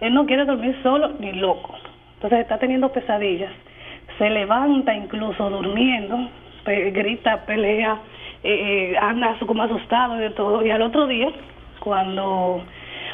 Él 0.00 0.14
no 0.14 0.24
quiere 0.24 0.44
dormir 0.44 0.76
solo 0.82 1.12
ni 1.18 1.32
loco. 1.32 1.74
Entonces 2.14 2.40
está 2.40 2.58
teniendo 2.58 2.90
pesadillas. 2.90 3.52
Se 4.18 4.30
levanta 4.30 4.94
incluso 4.94 5.50
durmiendo, 5.50 6.18
pe- 6.70 6.90
grita, 6.92 7.44
pelea, 7.46 7.98
eh, 8.44 8.92
eh, 8.92 8.96
anda 9.00 9.36
como 9.46 9.62
asustado 9.64 10.16
y 10.16 10.20
de 10.20 10.30
todo. 10.30 10.64
Y 10.64 10.70
al 10.70 10.82
otro 10.82 11.06
día, 11.08 11.28
cuando 11.80 12.62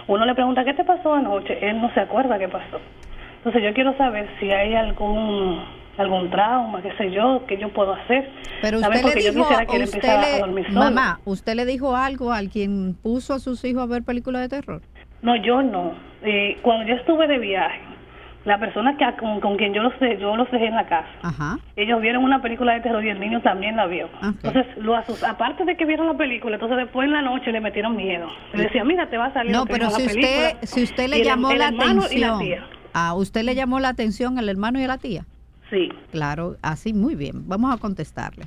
uno 0.08 0.24
le 0.26 0.34
pregunta 0.34 0.64
qué 0.64 0.74
te 0.74 0.84
pasó 0.84 1.14
anoche, 1.14 1.58
él 1.66 1.80
no 1.80 1.92
se 1.94 2.00
acuerda 2.00 2.38
qué 2.38 2.48
pasó. 2.48 2.78
Entonces 3.38 3.62
yo 3.62 3.72
quiero 3.72 3.96
saber 3.96 4.28
si 4.38 4.50
hay 4.50 4.74
algún 4.74 5.64
algún 5.96 6.28
trauma, 6.28 6.82
qué 6.82 6.92
sé 6.98 7.10
yo, 7.10 7.40
qué 7.46 7.56
yo 7.56 7.70
puedo 7.70 7.94
hacer. 7.94 8.28
Pero 8.60 8.80
¿Sabes? 8.80 8.98
usted 8.98 9.08
le 9.08 9.14
Porque 9.14 9.24
yo 9.24 9.30
dijo, 9.32 9.44
quisiera 9.48 9.64
que 9.64 9.76
él 9.76 9.82
a 10.34 10.38
dormir 10.40 10.66
mamá, 10.72 11.20
¿usted 11.24 11.54
le 11.54 11.64
dijo 11.64 11.96
algo 11.96 12.32
a 12.34 12.40
quien 12.52 12.94
puso 13.02 13.32
a 13.32 13.38
sus 13.38 13.64
hijos 13.64 13.82
a 13.82 13.86
ver 13.86 14.02
películas 14.02 14.42
de 14.42 14.48
terror? 14.50 14.82
No, 15.22 15.34
yo 15.36 15.62
no. 15.62 15.94
Eh, 16.22 16.58
cuando 16.60 16.86
yo 16.86 16.96
estuve 16.96 17.26
de 17.28 17.38
viaje, 17.38 17.80
la 18.46 18.58
persona 18.58 18.96
que 18.96 19.04
con, 19.20 19.40
con 19.40 19.56
quien 19.58 19.74
yo 19.74 19.82
los, 19.82 19.92
dejé- 19.94 20.18
yo 20.18 20.36
los 20.36 20.50
dejé 20.50 20.66
en 20.68 20.76
la 20.76 20.86
casa, 20.86 21.08
Ajá. 21.22 21.58
ellos 21.76 22.00
vieron 22.00 22.24
una 22.24 22.40
película 22.40 22.72
de 22.74 22.80
terror 22.80 23.04
y 23.04 23.10
el 23.10 23.20
niño 23.20 23.42
también 23.42 23.76
la 23.76 23.86
vio. 23.86 24.08
Entonces, 24.22 24.64
lo 24.78 24.94
asus- 24.94 25.22
aparte 25.28 25.64
de 25.64 25.76
que 25.76 25.84
vieron 25.84 26.06
la 26.06 26.14
película, 26.16 26.54
entonces 26.54 26.78
después 26.78 27.04
en 27.06 27.12
la 27.12 27.22
noche 27.22 27.52
le 27.52 27.60
metieron 27.60 27.94
miedo. 27.96 28.28
Le 28.54 28.62
decía, 28.64 28.84
mira, 28.84 29.10
te 29.10 29.18
va 29.18 29.26
a 29.26 29.32
salir 29.34 29.52
No, 29.52 29.66
pero 29.66 29.90
si 29.90 30.02
la 30.02 30.06
usted, 30.06 30.20
película". 30.22 30.66
si 30.66 30.82
usted 30.84 31.08
le 31.08 31.16
el- 31.18 31.24
llamó 31.24 31.50
el 31.50 31.58
la 31.58 31.66
hermano 31.68 32.02
y 32.10 32.18
la 32.18 32.34
atención, 32.34 32.38
tía. 32.38 32.66
a 32.94 33.14
usted 33.14 33.42
le 33.42 33.54
llamó 33.54 33.80
la 33.80 33.88
atención 33.88 34.38
al 34.38 34.48
hermano 34.48 34.80
y 34.80 34.84
a 34.84 34.88
la 34.88 34.98
tía. 34.98 35.24
Sí. 35.68 35.88
Claro, 36.12 36.56
así 36.62 36.92
muy 36.94 37.16
bien. 37.16 37.48
Vamos 37.48 37.74
a 37.74 37.78
contestarle. 37.78 38.44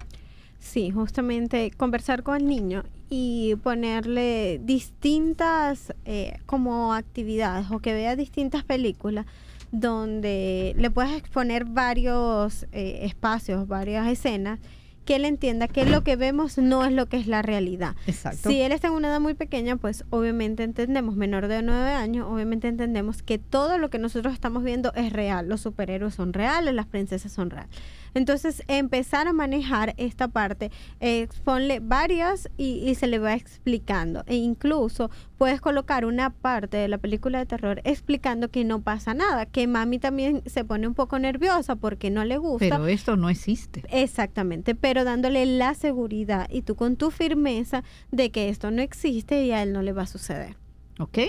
Sí, 0.59 0.91
justamente 0.91 1.71
conversar 1.75 2.23
con 2.23 2.35
el 2.38 2.45
niño 2.47 2.83
y 3.09 3.55
ponerle 3.63 4.59
distintas 4.63 5.93
eh, 6.05 6.38
como 6.45 6.93
actividades 6.93 7.69
o 7.71 7.79
que 7.79 7.93
vea 7.93 8.15
distintas 8.15 8.63
películas 8.63 9.25
donde 9.71 10.73
le 10.77 10.89
puedas 10.89 11.13
exponer 11.13 11.65
varios 11.65 12.65
eh, 12.71 13.01
espacios, 13.03 13.67
varias 13.67 14.08
escenas, 14.08 14.60
que 15.05 15.15
él 15.15 15.25
entienda 15.25 15.67
que 15.67 15.86
lo 15.86 16.03
que 16.03 16.15
vemos 16.15 16.60
no 16.60 16.86
es 16.86 16.91
lo 16.91 17.08
que 17.08 17.17
es 17.17 17.25
la 17.25 17.41
realidad. 17.41 17.95
Exacto. 18.05 18.49
Si 18.49 18.62
él 18.62 18.71
está 18.71 18.89
en 18.89 18.93
una 18.93 19.08
edad 19.08 19.19
muy 19.19 19.34
pequeña, 19.34 19.75
pues 19.75 20.05
obviamente 20.12 20.62
entendemos, 20.62 21.15
menor 21.15 21.47
de 21.47 21.63
nueve 21.63 21.91
años, 21.93 22.27
obviamente 22.29 22.67
entendemos 22.67 23.23
que 23.23 23.39
todo 23.39 23.79
lo 23.79 23.89
que 23.89 23.97
nosotros 23.97 24.36
estamos 24.36 24.63
viendo 24.63 24.93
es 24.93 25.12
real. 25.12 25.49
Los 25.49 25.62
superhéroes 25.62 26.13
son 26.13 26.32
reales, 26.32 26.75
las 26.75 26.86
princesas 26.86 27.32
son 27.32 27.49
reales. 27.49 27.75
Entonces, 28.13 28.63
empezar 28.67 29.27
a 29.27 29.33
manejar 29.33 29.93
esta 29.97 30.27
parte, 30.27 30.71
eh, 30.99 31.21
exponle 31.21 31.79
varias 31.79 32.49
y, 32.57 32.89
y 32.89 32.95
se 32.95 33.07
le 33.07 33.19
va 33.19 33.33
explicando. 33.33 34.23
E 34.27 34.35
incluso 34.35 35.09
puedes 35.37 35.61
colocar 35.61 36.05
una 36.05 36.29
parte 36.29 36.77
de 36.77 36.87
la 36.87 36.97
película 36.97 37.39
de 37.39 37.45
terror 37.45 37.81
explicando 37.83 38.49
que 38.49 38.63
no 38.65 38.81
pasa 38.81 39.13
nada, 39.13 39.45
que 39.45 39.67
mami 39.67 39.99
también 39.99 40.43
se 40.45 40.65
pone 40.65 40.87
un 40.87 40.93
poco 40.93 41.19
nerviosa 41.19 41.75
porque 41.75 42.09
no 42.09 42.25
le 42.25 42.37
gusta. 42.37 42.69
Pero 42.69 42.87
esto 42.87 43.15
no 43.15 43.29
existe. 43.29 43.83
Exactamente, 43.89 44.75
pero 44.75 45.03
dándole 45.03 45.45
la 45.45 45.73
seguridad 45.73 46.47
y 46.49 46.61
tú 46.63 46.75
con 46.75 46.95
tu 46.95 47.11
firmeza 47.11 47.83
de 48.11 48.31
que 48.31 48.49
esto 48.49 48.71
no 48.71 48.81
existe 48.81 49.43
y 49.43 49.51
a 49.51 49.63
él 49.63 49.73
no 49.73 49.81
le 49.81 49.93
va 49.93 50.03
a 50.03 50.07
suceder. 50.07 50.57
¿Ok? 50.99 51.19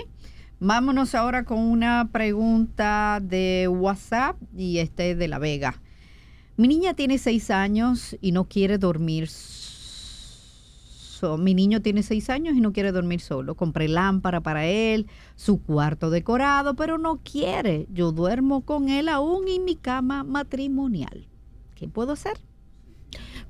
Vámonos 0.59 1.15
ahora 1.15 1.43
con 1.43 1.59
una 1.59 2.09
pregunta 2.11 3.19
de 3.21 3.67
WhatsApp 3.67 4.35
y 4.55 4.77
este 4.77 5.11
es 5.11 5.17
de 5.17 5.27
La 5.27 5.39
Vega. 5.39 5.81
Mi 6.61 6.67
niña 6.67 6.93
tiene 6.93 7.17
seis 7.17 7.49
años 7.49 8.15
y 8.21 8.33
no 8.33 8.47
quiere 8.47 8.77
dormir. 8.77 9.27
so- 9.27 11.35
mi 11.39 11.55
niño 11.55 11.81
tiene 11.81 12.03
seis 12.03 12.29
años 12.29 12.55
y 12.55 12.61
no 12.61 12.71
quiere 12.71 12.91
dormir 12.91 13.19
solo. 13.19 13.55
Compré 13.55 13.87
lámpara 13.87 14.41
para 14.41 14.67
él, 14.67 15.07
su 15.35 15.59
cuarto 15.59 16.11
decorado, 16.11 16.75
pero 16.75 16.99
no 16.99 17.17
quiere. 17.23 17.87
Yo 17.91 18.11
duermo 18.11 18.61
con 18.61 18.89
él 18.89 19.09
aún 19.09 19.47
en 19.47 19.65
mi 19.65 19.75
cama 19.75 20.23
matrimonial. 20.23 21.25
¿Qué 21.73 21.87
puedo 21.87 22.11
hacer? 22.11 22.37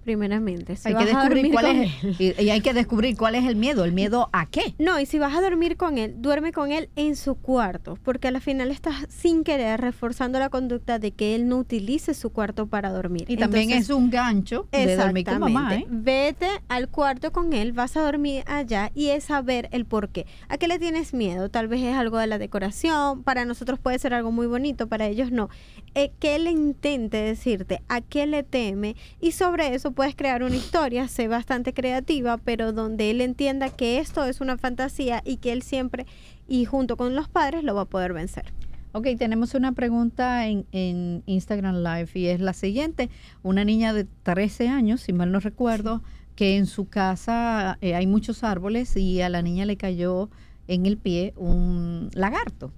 Primeramente, 0.03 0.75
si 0.75 0.87
hay 0.87 0.93
vas 0.95 1.05
que 1.05 1.11
a 1.11 1.13
descubrir 1.13 1.43
dormir 1.43 1.51
cuál 1.53 1.65
es 1.65 2.19
y, 2.19 2.43
y 2.43 2.49
hay 2.49 2.61
que 2.61 2.73
descubrir 2.73 3.15
cuál 3.17 3.35
es 3.35 3.45
el 3.45 3.55
miedo. 3.55 3.83
¿El 3.83 3.91
miedo 3.91 4.29
a 4.33 4.45
qué? 4.47 4.73
No, 4.79 4.99
y 4.99 5.05
si 5.05 5.19
vas 5.19 5.35
a 5.35 5.41
dormir 5.41 5.77
con 5.77 5.97
él, 5.97 6.15
duerme 6.17 6.51
con 6.51 6.71
él 6.71 6.89
en 6.95 7.15
su 7.15 7.35
cuarto, 7.35 7.97
porque 8.03 8.27
al 8.27 8.41
final 8.41 8.71
estás 8.71 8.95
sin 9.09 9.43
querer 9.43 9.79
reforzando 9.79 10.39
la 10.39 10.49
conducta 10.49 10.99
de 10.99 11.11
que 11.11 11.35
él 11.35 11.47
no 11.47 11.57
utilice 11.57 12.13
su 12.13 12.31
cuarto 12.31 12.67
para 12.67 12.89
dormir. 12.89 13.25
Y 13.27 13.37
también 13.37 13.63
Entonces, 13.63 13.89
es 13.89 13.95
un 13.95 14.09
gancho 14.09 14.67
de 14.71 14.95
dormir 14.95 15.25
con 15.25 15.39
mamá, 15.39 15.75
¿eh? 15.75 15.85
Vete 15.89 16.47
al 16.67 16.89
cuarto 16.89 17.31
con 17.31 17.53
él, 17.53 17.73
vas 17.73 17.95
a 17.97 18.01
dormir 18.01 18.43
allá 18.47 18.91
y 18.95 19.09
es 19.09 19.25
saber 19.25 19.69
el 19.71 19.85
por 19.85 20.09
qué. 20.09 20.25
¿A 20.49 20.57
qué 20.57 20.67
le 20.67 20.79
tienes 20.79 21.13
miedo? 21.13 21.49
Tal 21.49 21.67
vez 21.67 21.81
es 21.81 21.95
algo 21.95 22.17
de 22.17 22.27
la 22.27 22.37
decoración, 22.37 23.23
para 23.23 23.45
nosotros 23.45 23.79
puede 23.79 23.99
ser 23.99 24.13
algo 24.13 24.31
muy 24.31 24.47
bonito, 24.47 24.87
para 24.87 25.07
ellos 25.07 25.31
no. 25.31 25.49
Eh, 25.93 26.11
que 26.19 26.35
él 26.35 26.47
intente 26.47 27.17
decirte 27.17 27.81
a 27.89 28.01
qué 28.01 28.25
le 28.25 28.43
teme 28.43 28.95
y 29.19 29.33
sobre 29.33 29.75
eso 29.75 29.90
puedes 29.91 30.15
crear 30.15 30.43
una 30.43 30.55
historia, 30.55 31.07
sé 31.07 31.27
bastante 31.27 31.73
creativa, 31.73 32.37
pero 32.37 32.73
donde 32.73 33.11
él 33.11 33.21
entienda 33.21 33.69
que 33.69 33.99
esto 33.99 34.23
es 34.25 34.41
una 34.41 34.57
fantasía 34.57 35.21
y 35.25 35.37
que 35.37 35.51
él 35.51 35.61
siempre 35.61 36.05
y 36.47 36.65
junto 36.65 36.97
con 36.97 37.15
los 37.15 37.27
padres 37.27 37.63
lo 37.63 37.75
va 37.75 37.81
a 37.81 37.85
poder 37.85 38.13
vencer. 38.13 38.53
Ok, 38.93 39.07
tenemos 39.17 39.53
una 39.53 39.71
pregunta 39.71 40.47
en, 40.47 40.65
en 40.73 41.23
Instagram 41.25 41.77
Live 41.77 42.09
y 42.13 42.27
es 42.27 42.41
la 42.41 42.53
siguiente. 42.53 43.09
Una 43.41 43.63
niña 43.63 43.93
de 43.93 44.05
13 44.23 44.67
años, 44.67 44.99
si 45.01 45.13
mal 45.13 45.31
no 45.31 45.39
recuerdo, 45.39 46.01
que 46.35 46.57
en 46.57 46.65
su 46.65 46.89
casa 46.89 47.77
eh, 47.81 47.95
hay 47.95 48.07
muchos 48.07 48.43
árboles 48.43 48.97
y 48.97 49.21
a 49.21 49.29
la 49.29 49.41
niña 49.41 49.65
le 49.65 49.77
cayó 49.77 50.29
en 50.67 50.85
el 50.85 50.97
pie 50.97 51.33
un 51.37 52.09
lagarto. 52.13 52.73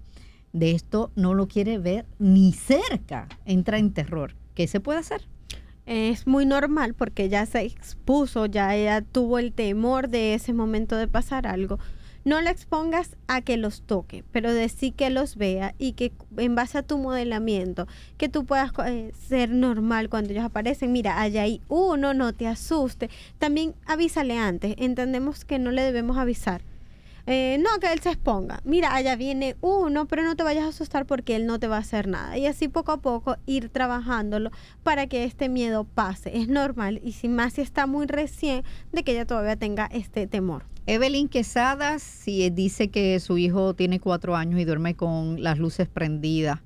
De 0.51 0.71
esto 0.71 1.11
no 1.15 1.33
lo 1.33 1.47
quiere 1.47 1.79
ver 1.79 2.05
ni 2.19 2.53
cerca, 2.53 3.27
entra 3.45 3.77
en 3.79 3.93
terror. 3.93 4.35
¿Qué 4.53 4.67
se 4.67 4.79
puede 4.79 4.99
hacer? 4.99 5.27
Es 5.85 6.27
muy 6.27 6.45
normal 6.45 6.93
porque 6.93 7.27
ya 7.27 7.45
se 7.45 7.61
expuso, 7.61 8.45
ya 8.45 8.73
ella 8.75 9.01
tuvo 9.01 9.37
el 9.37 9.51
temor 9.51 10.07
de 10.07 10.33
ese 10.33 10.53
momento 10.53 10.95
de 10.95 11.07
pasar 11.07 11.45
algo. 11.45 11.77
No 12.25 12.39
la 12.39 12.51
expongas 12.51 13.17
a 13.27 13.41
que 13.41 13.57
los 13.57 13.81
toque, 13.81 14.23
pero 14.31 14.53
de 14.53 14.69
sí 14.69 14.91
que 14.91 15.09
los 15.09 15.35
vea 15.35 15.75
y 15.77 15.91
que 15.91 16.13
en 16.37 16.55
base 16.55 16.77
a 16.77 16.83
tu 16.83 16.97
modelamiento, 16.97 17.85
que 18.17 18.29
tú 18.29 18.45
puedas 18.45 18.71
eh, 18.85 19.11
ser 19.27 19.49
normal 19.49 20.07
cuando 20.07 20.31
ellos 20.31 20.45
aparecen. 20.45 20.93
Mira, 20.93 21.19
allá 21.19 21.41
hay 21.41 21.59
uno, 21.67 22.13
no 22.13 22.31
te 22.31 22.47
asuste. 22.47 23.09
También 23.39 23.75
avísale 23.85 24.37
antes. 24.37 24.75
Entendemos 24.77 25.43
que 25.43 25.59
no 25.59 25.71
le 25.71 25.81
debemos 25.81 26.17
avisar. 26.17 26.61
Eh, 27.25 27.57
no, 27.59 27.79
que 27.79 27.91
él 27.93 27.99
se 28.01 28.09
exponga. 28.09 28.59
Mira, 28.65 28.93
allá 28.93 29.15
viene 29.15 29.55
uno, 29.61 30.07
pero 30.07 30.23
no 30.23 30.35
te 30.35 30.43
vayas 30.43 30.65
a 30.65 30.69
asustar 30.69 31.05
porque 31.05 31.35
él 31.35 31.45
no 31.45 31.57
te 31.57 31.67
va 31.67 31.77
a 31.77 31.79
hacer 31.79 32.07
nada. 32.07 32.37
Y 32.37 32.47
así 32.47 32.67
poco 32.67 32.91
a 32.91 33.01
poco 33.01 33.37
ir 33.45 33.69
trabajándolo 33.69 34.51
para 34.83 35.07
que 35.07 35.23
este 35.23 35.47
miedo 35.47 35.85
pase. 35.85 36.37
Es 36.37 36.49
normal 36.49 36.99
y 37.03 37.13
si 37.13 37.29
más 37.29 37.53
si 37.53 37.61
está 37.61 37.87
muy 37.87 38.07
recién 38.07 38.63
de 38.91 39.03
que 39.03 39.13
ella 39.13 39.25
todavía 39.25 39.55
tenga 39.55 39.85
este 39.85 40.27
temor. 40.27 40.65
Evelyn 40.85 41.29
Quesada 41.29 41.97
si 41.97 42.49
dice 42.49 42.89
que 42.89 43.17
su 43.21 43.37
hijo 43.37 43.73
tiene 43.73 44.01
cuatro 44.01 44.35
años 44.35 44.59
y 44.59 44.65
duerme 44.65 44.95
con 44.95 45.41
las 45.41 45.57
luces 45.57 45.87
prendidas. 45.87 46.59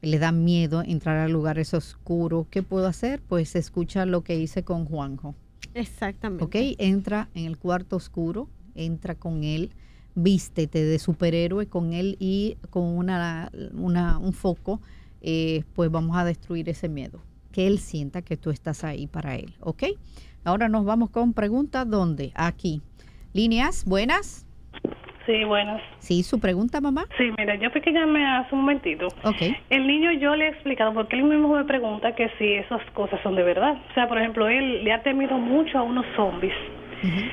Le 0.00 0.18
da 0.18 0.32
miedo 0.32 0.82
entrar 0.82 1.18
a 1.18 1.28
lugares 1.28 1.74
oscuros. 1.74 2.46
¿Qué 2.50 2.62
puedo 2.62 2.86
hacer? 2.86 3.20
Pues 3.20 3.54
escucha 3.54 4.06
lo 4.06 4.22
que 4.22 4.36
hice 4.36 4.64
con 4.64 4.86
Juanjo. 4.86 5.34
Exactamente. 5.74 6.44
¿Ok? 6.44 6.76
Entra 6.78 7.28
en 7.34 7.44
el 7.44 7.58
cuarto 7.58 7.96
oscuro, 7.96 8.48
entra 8.74 9.14
con 9.14 9.44
él, 9.44 9.72
vístete 10.14 10.84
de 10.84 10.98
superhéroe 10.98 11.66
con 11.68 11.92
él 11.92 12.16
y 12.18 12.56
con 12.70 12.84
una, 12.84 13.50
una- 13.74 14.18
un 14.18 14.32
foco, 14.32 14.80
eh, 15.22 15.64
pues 15.74 15.90
vamos 15.90 16.16
a 16.16 16.24
destruir 16.24 16.68
ese 16.68 16.88
miedo. 16.88 17.20
Que 17.52 17.66
él 17.66 17.78
sienta 17.78 18.22
que 18.22 18.36
tú 18.36 18.50
estás 18.50 18.84
ahí 18.84 19.06
para 19.06 19.34
él. 19.36 19.54
¿Ok? 19.60 19.82
Ahora 20.44 20.68
nos 20.68 20.84
vamos 20.84 21.10
con 21.10 21.32
preguntas. 21.32 21.88
¿Dónde? 21.88 22.32
Aquí. 22.34 22.80
Líneas, 23.32 23.84
buenas. 23.84 24.46
Sí, 25.26 25.44
buenas. 25.44 25.80
Sí, 25.98 26.22
su 26.22 26.40
pregunta, 26.40 26.80
mamá. 26.80 27.04
Sí, 27.18 27.24
mira, 27.38 27.54
yo 27.56 27.70
fui 27.70 27.80
que 27.82 27.92
llamé 27.92 28.26
hace 28.26 28.54
un 28.54 28.62
momentito. 28.62 29.06
Ok. 29.22 29.42
El 29.68 29.86
niño 29.86 30.10
yo 30.12 30.34
le 30.34 30.46
he 30.46 30.48
explicado, 30.48 30.92
porque 30.94 31.16
él 31.16 31.24
mismo 31.24 31.54
me 31.54 31.64
pregunta 31.64 32.14
que 32.16 32.28
si 32.38 32.54
esas 32.54 32.80
cosas 32.94 33.20
son 33.22 33.36
de 33.36 33.42
verdad. 33.42 33.74
O 33.90 33.94
sea, 33.94 34.08
por 34.08 34.18
ejemplo, 34.18 34.48
él 34.48 34.82
le 34.82 34.92
ha 34.92 35.02
temido 35.02 35.38
mucho 35.38 35.78
a 35.78 35.82
unos 35.82 36.04
zombies. 36.16 36.54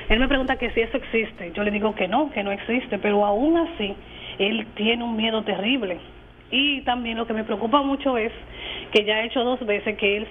Él 0.08 0.18
me 0.18 0.28
pregunta 0.28 0.56
que 0.56 0.70
si 0.70 0.80
eso 0.80 0.96
existe. 0.96 1.52
Yo 1.54 1.62
le 1.62 1.70
digo 1.70 1.94
que 1.94 2.08
no, 2.08 2.30
que 2.30 2.42
no 2.42 2.52
existe, 2.52 2.98
pero 2.98 3.24
aún 3.24 3.56
así, 3.56 3.94
él 4.38 4.66
tiene 4.74 5.04
un 5.04 5.16
miedo 5.16 5.42
terrible. 5.42 5.98
Y 6.50 6.80
también 6.82 7.18
lo 7.18 7.26
que 7.26 7.34
me 7.34 7.44
preocupa 7.44 7.82
mucho 7.82 8.16
es 8.16 8.32
que 8.92 9.04
ya 9.04 9.20
he 9.20 9.26
hecho 9.26 9.44
dos 9.44 9.64
veces 9.66 9.96
que 9.98 10.16
él 10.18 10.26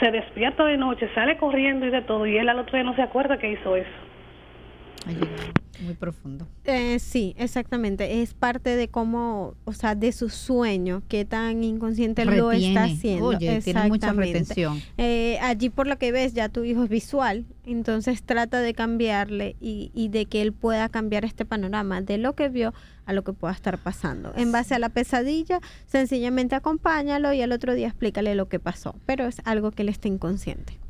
se 0.00 0.10
despierta 0.10 0.64
de 0.64 0.76
noche, 0.76 1.08
sale 1.14 1.36
corriendo 1.36 1.86
y 1.86 1.90
de 1.90 2.02
todo, 2.02 2.26
y 2.26 2.36
él 2.36 2.48
al 2.48 2.58
otro 2.58 2.76
día 2.76 2.84
no 2.84 2.94
se 2.94 3.02
acuerda 3.02 3.38
que 3.38 3.52
hizo 3.52 3.76
eso. 3.76 5.61
Muy 5.82 5.94
profundo. 5.94 6.46
Eh, 6.64 6.98
sí, 6.98 7.34
exactamente. 7.38 8.22
Es 8.22 8.34
parte 8.34 8.76
de 8.76 8.88
cómo, 8.88 9.54
o 9.64 9.72
sea, 9.72 9.94
de 9.94 10.12
su 10.12 10.28
sueño, 10.28 11.02
qué 11.08 11.24
tan 11.24 11.64
inconsciente 11.64 12.24
lo 12.24 12.52
está 12.52 12.84
haciendo. 12.84 13.26
Oye, 13.26 13.60
tiene 13.62 13.88
mucha 13.88 14.12
retención. 14.12 14.80
Eh, 14.98 15.38
allí 15.42 15.70
por 15.70 15.86
lo 15.86 15.98
que 15.98 16.12
ves, 16.12 16.34
ya 16.34 16.48
tu 16.48 16.64
hijo 16.64 16.84
es 16.84 16.88
visual, 16.88 17.44
entonces 17.66 18.22
trata 18.22 18.60
de 18.60 18.74
cambiarle 18.74 19.56
y, 19.60 19.90
y 19.94 20.08
de 20.08 20.26
que 20.26 20.42
él 20.42 20.52
pueda 20.52 20.88
cambiar 20.88 21.24
este 21.24 21.44
panorama 21.44 22.00
de 22.00 22.18
lo 22.18 22.34
que 22.34 22.48
vio 22.48 22.72
a 23.04 23.12
lo 23.12 23.24
que 23.24 23.32
pueda 23.32 23.52
estar 23.52 23.78
pasando. 23.78 24.32
En 24.36 24.52
base 24.52 24.74
a 24.74 24.78
la 24.78 24.88
pesadilla, 24.88 25.60
sencillamente 25.86 26.54
acompáñalo 26.54 27.32
y 27.32 27.42
al 27.42 27.52
otro 27.52 27.74
día 27.74 27.88
explícale 27.88 28.34
lo 28.34 28.48
que 28.48 28.58
pasó, 28.58 28.94
pero 29.06 29.26
es 29.26 29.40
algo 29.44 29.72
que 29.72 29.82
él 29.82 29.88
está 29.88 30.08
inconsciente. 30.08 30.81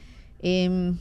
em, 0.45 0.97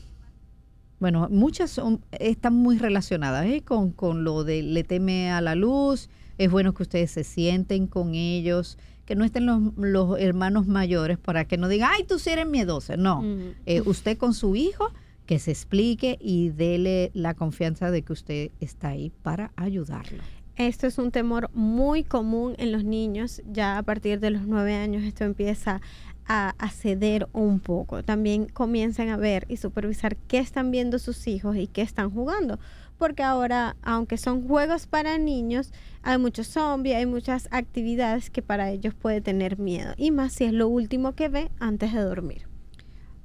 bueno, 1.02 1.26
muchas 1.32 1.72
son, 1.72 2.00
están 2.12 2.54
muy 2.54 2.78
relacionadas 2.78 3.44
¿eh? 3.46 3.62
con, 3.64 3.90
con 3.90 4.22
lo 4.22 4.44
de 4.44 4.62
le 4.62 4.84
teme 4.84 5.32
a 5.32 5.40
la 5.40 5.56
luz. 5.56 6.08
Es 6.38 6.48
bueno 6.48 6.74
que 6.74 6.84
ustedes 6.84 7.10
se 7.10 7.24
sienten 7.24 7.88
con 7.88 8.14
ellos, 8.14 8.78
que 9.04 9.16
no 9.16 9.24
estén 9.24 9.44
los, 9.44 9.60
los 9.76 10.20
hermanos 10.20 10.68
mayores 10.68 11.18
para 11.18 11.44
que 11.44 11.56
no 11.56 11.66
digan, 11.66 11.90
ay, 11.92 12.04
tú 12.04 12.20
sí 12.20 12.30
eres 12.30 12.46
miedosa. 12.46 12.96
No, 12.96 13.18
Ujú. 13.18 13.54
Eh, 13.66 13.80
usted 13.84 14.16
con 14.16 14.32
su 14.32 14.54
hijo, 14.54 14.92
que 15.26 15.40
se 15.40 15.50
explique 15.50 16.18
y 16.20 16.50
dele 16.50 17.10
la 17.14 17.34
confianza 17.34 17.90
de 17.90 18.02
que 18.02 18.12
usted 18.12 18.50
está 18.60 18.90
ahí 18.90 19.10
para 19.24 19.50
ayudarlo. 19.56 20.22
Esto 20.54 20.86
es 20.86 20.98
un 20.98 21.10
temor 21.10 21.50
muy 21.52 22.04
común 22.04 22.54
en 22.58 22.70
los 22.70 22.84
niños. 22.84 23.42
Ya 23.50 23.76
a 23.76 23.82
partir 23.82 24.20
de 24.20 24.30
los 24.30 24.46
nueve 24.46 24.74
años 24.76 25.02
esto 25.02 25.24
empieza 25.24 25.80
a, 26.26 26.54
a 26.58 26.70
ceder 26.70 27.28
un 27.32 27.60
poco. 27.60 28.02
También 28.02 28.46
comiencen 28.46 29.08
a 29.08 29.16
ver 29.16 29.46
y 29.48 29.56
supervisar 29.56 30.16
qué 30.16 30.38
están 30.38 30.70
viendo 30.70 30.98
sus 30.98 31.26
hijos 31.26 31.56
y 31.56 31.66
qué 31.66 31.82
están 31.82 32.10
jugando. 32.10 32.58
Porque 32.98 33.22
ahora, 33.22 33.76
aunque 33.82 34.16
son 34.16 34.46
juegos 34.46 34.86
para 34.86 35.18
niños, 35.18 35.72
hay 36.02 36.18
muchos 36.18 36.46
zombies, 36.46 36.96
hay 36.96 37.06
muchas 37.06 37.48
actividades 37.50 38.30
que 38.30 38.42
para 38.42 38.70
ellos 38.70 38.94
puede 38.94 39.20
tener 39.20 39.58
miedo. 39.58 39.94
Y 39.96 40.10
más 40.10 40.34
si 40.34 40.44
es 40.44 40.52
lo 40.52 40.68
último 40.68 41.14
que 41.14 41.28
ve 41.28 41.50
antes 41.58 41.92
de 41.92 42.00
dormir. 42.00 42.46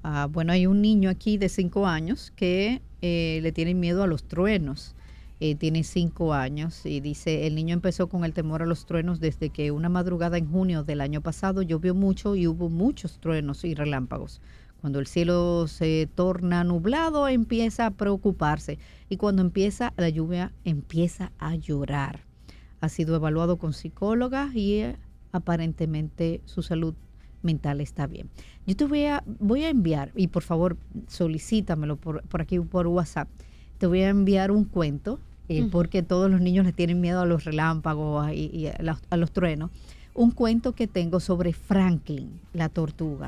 Ah, 0.03 0.27
bueno, 0.31 0.53
hay 0.53 0.67
un 0.67 0.81
niño 0.81 1.09
aquí 1.09 1.37
de 1.37 1.49
cinco 1.49 1.85
años 1.85 2.31
que 2.35 2.81
eh, 3.01 3.39
le 3.43 3.51
tiene 3.51 3.73
miedo 3.73 4.03
a 4.03 4.07
los 4.07 4.23
truenos. 4.23 4.95
Eh, 5.39 5.53
tiene 5.53 5.83
cinco 5.83 6.33
años 6.33 6.83
y 6.85 6.99
dice, 6.99 7.45
el 7.45 7.53
niño 7.53 7.75
empezó 7.75 8.09
con 8.09 8.25
el 8.25 8.33
temor 8.33 8.63
a 8.63 8.65
los 8.65 8.87
truenos 8.87 9.19
desde 9.19 9.51
que 9.51 9.69
una 9.69 9.87
madrugada 9.87 10.39
en 10.39 10.49
junio 10.49 10.83
del 10.83 10.99
año 10.99 11.21
pasado 11.21 11.61
llovió 11.61 11.93
mucho 11.93 12.35
y 12.35 12.47
hubo 12.47 12.69
muchos 12.69 13.19
truenos 13.19 13.63
y 13.63 13.75
relámpagos. 13.75 14.41
Cuando 14.81 14.99
el 14.99 15.05
cielo 15.05 15.67
se 15.67 16.09
torna 16.15 16.63
nublado 16.63 17.27
empieza 17.27 17.85
a 17.85 17.91
preocuparse 17.91 18.79
y 19.09 19.17
cuando 19.17 19.43
empieza 19.43 19.93
la 19.95 20.09
lluvia 20.09 20.53
empieza 20.63 21.31
a 21.37 21.55
llorar. 21.55 22.21
Ha 22.81 22.89
sido 22.89 23.15
evaluado 23.15 23.57
con 23.57 23.73
psicóloga 23.73 24.49
y 24.55 24.73
eh, 24.79 24.95
aparentemente 25.31 26.41
su 26.45 26.63
salud 26.63 26.95
mental 27.43 27.79
está 27.81 28.07
bien. 28.07 28.29
Yo 28.65 28.75
te 28.75 28.85
voy 28.85 29.05
a, 29.05 29.23
voy 29.39 29.63
a 29.63 29.69
enviar, 29.69 30.11
y 30.15 30.27
por 30.27 30.43
favor 30.43 30.77
solicítamelo 31.07 31.97
por, 31.97 32.23
por 32.23 32.41
aquí 32.41 32.59
por 32.59 32.87
WhatsApp, 32.87 33.29
te 33.77 33.87
voy 33.87 34.01
a 34.01 34.09
enviar 34.09 34.51
un 34.51 34.65
cuento, 34.65 35.19
eh, 35.49 35.67
porque 35.71 36.03
todos 36.03 36.29
los 36.29 36.41
niños 36.41 36.65
le 36.65 36.73
tienen 36.73 36.99
miedo 37.01 37.21
a 37.21 37.25
los 37.25 37.43
relámpagos 37.45 38.31
y, 38.31 38.49
y 38.53 38.67
a, 38.67 38.77
los, 38.81 38.97
a 39.09 39.17
los 39.17 39.31
truenos. 39.31 39.71
Un 40.13 40.31
cuento 40.31 40.73
que 40.73 40.87
tengo 40.87 41.19
sobre 41.19 41.53
Franklin, 41.53 42.39
la 42.51 42.69
tortuga. 42.69 43.27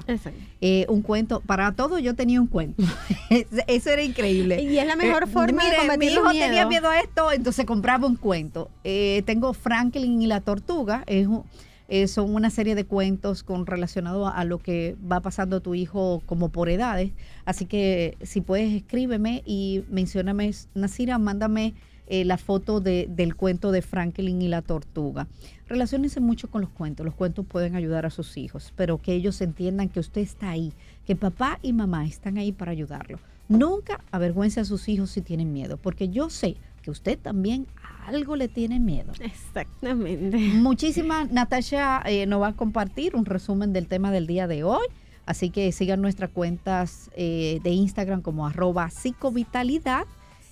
Eh, 0.60 0.88
un 0.90 1.04
cuento, 1.04 1.40
para 1.42 1.72
todo 1.74 2.00
yo 2.00 2.16
tenía 2.16 2.42
un 2.42 2.48
cuento. 2.48 2.82
Eso 3.68 3.90
era 3.92 4.02
increíble. 4.02 4.60
Y 4.64 4.80
es 4.80 4.88
la 4.88 4.96
mejor 4.96 5.24
Eh, 5.24 5.28
forma 5.28 5.64
de 5.64 5.70
mire, 5.70 5.78
combatir 5.78 6.00
mi 6.10 6.16
los 6.16 6.24
hijo 6.24 6.32
tenía 6.46 6.66
miedo 6.66 6.90
a 6.90 7.00
esto, 7.00 7.32
entonces 7.32 7.66
compraba 7.68 8.08
un 8.08 8.16
cuento. 8.16 8.72
Eh, 8.84 9.22
tengo 9.28 9.54
Franklin 9.54 10.20
y 10.22 10.26
la 10.28 10.42
tortuga. 10.42 11.04
Es 11.06 11.28
un- 11.28 11.44
eh, 11.92 12.08
son 12.08 12.34
una 12.36 12.50
serie 12.52 12.76
de 12.76 12.86
cuentos 12.86 13.42
con 13.44 13.66
relacionado 13.66 14.28
a, 14.28 14.32
a 14.32 14.44
lo 14.44 14.58
que 14.60 14.96
va 15.12 15.22
pasando 15.22 15.60
tu 15.62 15.74
hijo 15.76 16.22
como 16.28 16.50
por 16.50 16.70
edades. 16.70 17.12
Así 17.46 17.66
que 17.66 18.16
si 18.22 18.42
puedes 18.42 18.72
escríbeme 18.74 19.42
y 19.46 19.84
mencióname, 19.90 20.52
Nasira, 20.76 21.18
mándame 21.18 21.74
eh, 22.10 22.26
la 22.26 22.38
foto 22.38 22.80
de- 22.82 23.08
del 23.10 23.36
cuento 23.36 23.72
de 23.72 23.82
Franklin 23.82 24.41
y 24.41 24.48
la 24.48 24.62
tortuga. 24.62 25.28
Relaciónense 25.67 26.19
mucho 26.19 26.50
con 26.50 26.62
los 26.62 26.69
cuentos. 26.72 27.06
Los 27.06 27.15
cuentos 27.15 27.45
pueden 27.45 27.76
ayudar 27.76 28.06
a 28.06 28.10
sus 28.10 28.36
hijos, 28.38 28.74
pero 28.76 28.98
que 28.98 29.13
ellos 29.13 29.39
entiendan 29.41 29.89
que 29.89 30.00
usted 30.00 30.22
está 30.22 30.50
ahí, 30.50 30.74
que 31.06 31.15
papá 31.15 31.60
y 31.62 31.74
mamá 31.74 32.06
están 32.06 32.38
ahí 32.38 32.52
para 32.52 32.72
ayudarlo. 32.72 33.19
Nunca 33.48 34.02
avergüence 34.12 34.60
a 34.60 34.65
sus 34.65 34.89
hijos 34.89 35.10
si 35.12 35.22
tienen 35.22 35.54
miedo, 35.54 35.78
porque 35.78 36.10
yo 36.10 36.30
sé 36.30 36.56
que 36.82 36.91
usted 36.91 37.17
también 37.19 37.67
a 37.84 38.08
algo 38.08 38.36
le 38.36 38.48
tiene 38.48 38.80
miedo. 38.80 39.12
Exactamente. 39.19 40.38
Muchísimas, 40.38 41.32
Natasha 41.32 42.02
eh, 42.06 42.26
nos 42.26 42.41
va 42.41 42.48
a 42.50 42.54
compartir 42.54 43.15
un 43.15 43.26
resumen 43.26 43.74
del 43.74 43.88
tema 43.88 44.12
del 44.12 44.28
día 44.28 44.48
de 44.48 44.63
hoy. 44.63 44.86
Así 45.26 45.52
que 45.52 45.72
sigan 45.72 46.02
nuestras 46.02 46.32
cuentas 46.32 47.12
eh, 47.15 47.60
de 47.63 47.69
Instagram 47.72 48.22
como 48.24 48.48
arroba 48.48 48.89
psicovitalidad 48.89 50.06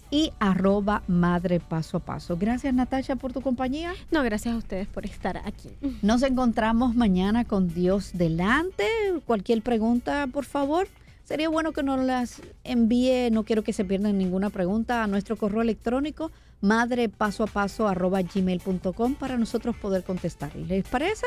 y 0.09 0.31
arroba 0.39 1.03
madre 1.07 1.59
paso 1.59 1.97
a 1.97 1.99
paso. 1.99 2.37
Gracias 2.37 2.73
Natasha 2.73 3.15
por 3.15 3.33
tu 3.33 3.41
compañía. 3.41 3.93
No, 4.11 4.23
gracias 4.23 4.53
a 4.53 4.57
ustedes 4.57 4.87
por 4.87 5.05
estar 5.05 5.37
aquí. 5.45 5.69
Nos 6.01 6.23
encontramos 6.23 6.95
mañana 6.95 7.45
con 7.45 7.73
Dios 7.73 8.11
delante. 8.13 8.85
Cualquier 9.25 9.61
pregunta, 9.61 10.27
por 10.27 10.45
favor. 10.45 10.87
Sería 11.23 11.49
bueno 11.49 11.73
que 11.73 11.83
nos 11.83 11.99
las 11.99 12.41
envíe, 12.63 13.29
no 13.31 13.43
quiero 13.43 13.61
que 13.61 13.73
se 13.73 13.83
pierdan 13.83 14.17
ninguna 14.17 14.49
pregunta, 14.49 15.03
a 15.03 15.07
nuestro 15.07 15.35
correo 15.35 15.61
electrónico 15.61 16.31
madrepaso 16.61 17.43
a 17.43 17.47
paso 17.47 17.87
arroba 17.87 18.21
gmail.com 18.21 19.15
para 19.15 19.37
nosotros 19.37 19.75
poder 19.75 20.03
contestar. 20.03 20.55
¿Les 20.55 20.87
parece? 20.87 21.25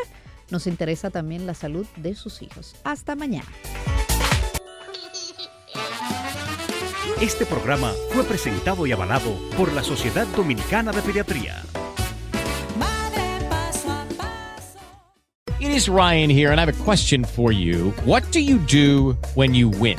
Nos 0.50 0.66
interesa 0.66 1.10
también 1.10 1.46
la 1.46 1.54
salud 1.54 1.86
de 1.96 2.14
sus 2.14 2.42
hijos. 2.42 2.74
Hasta 2.82 3.14
mañana. 3.14 3.48
Este 7.20 7.44
programa 7.44 7.92
fue 8.12 8.24
presentado 8.24 8.86
y 8.86 8.92
avalado 8.92 9.36
por 9.54 9.70
la 9.74 9.82
Sociedad 9.82 10.26
Dominicana 10.28 10.90
de 10.90 11.02
Pediatría. 11.02 11.62
Madre 12.78 13.46
paso 13.50 13.90
a 13.90 14.06
paso. 14.16 14.78
It 15.60 15.70
is 15.70 15.86
Ryan 15.86 16.30
here, 16.30 16.50
and 16.50 16.58
I 16.58 16.64
have 16.64 16.70
a 16.74 16.84
question 16.84 17.24
for 17.24 17.52
you. 17.52 17.92
What 18.06 18.22
do 18.32 18.40
you 18.40 18.56
do 18.56 19.18
when 19.34 19.54
you 19.54 19.68
win? 19.68 19.98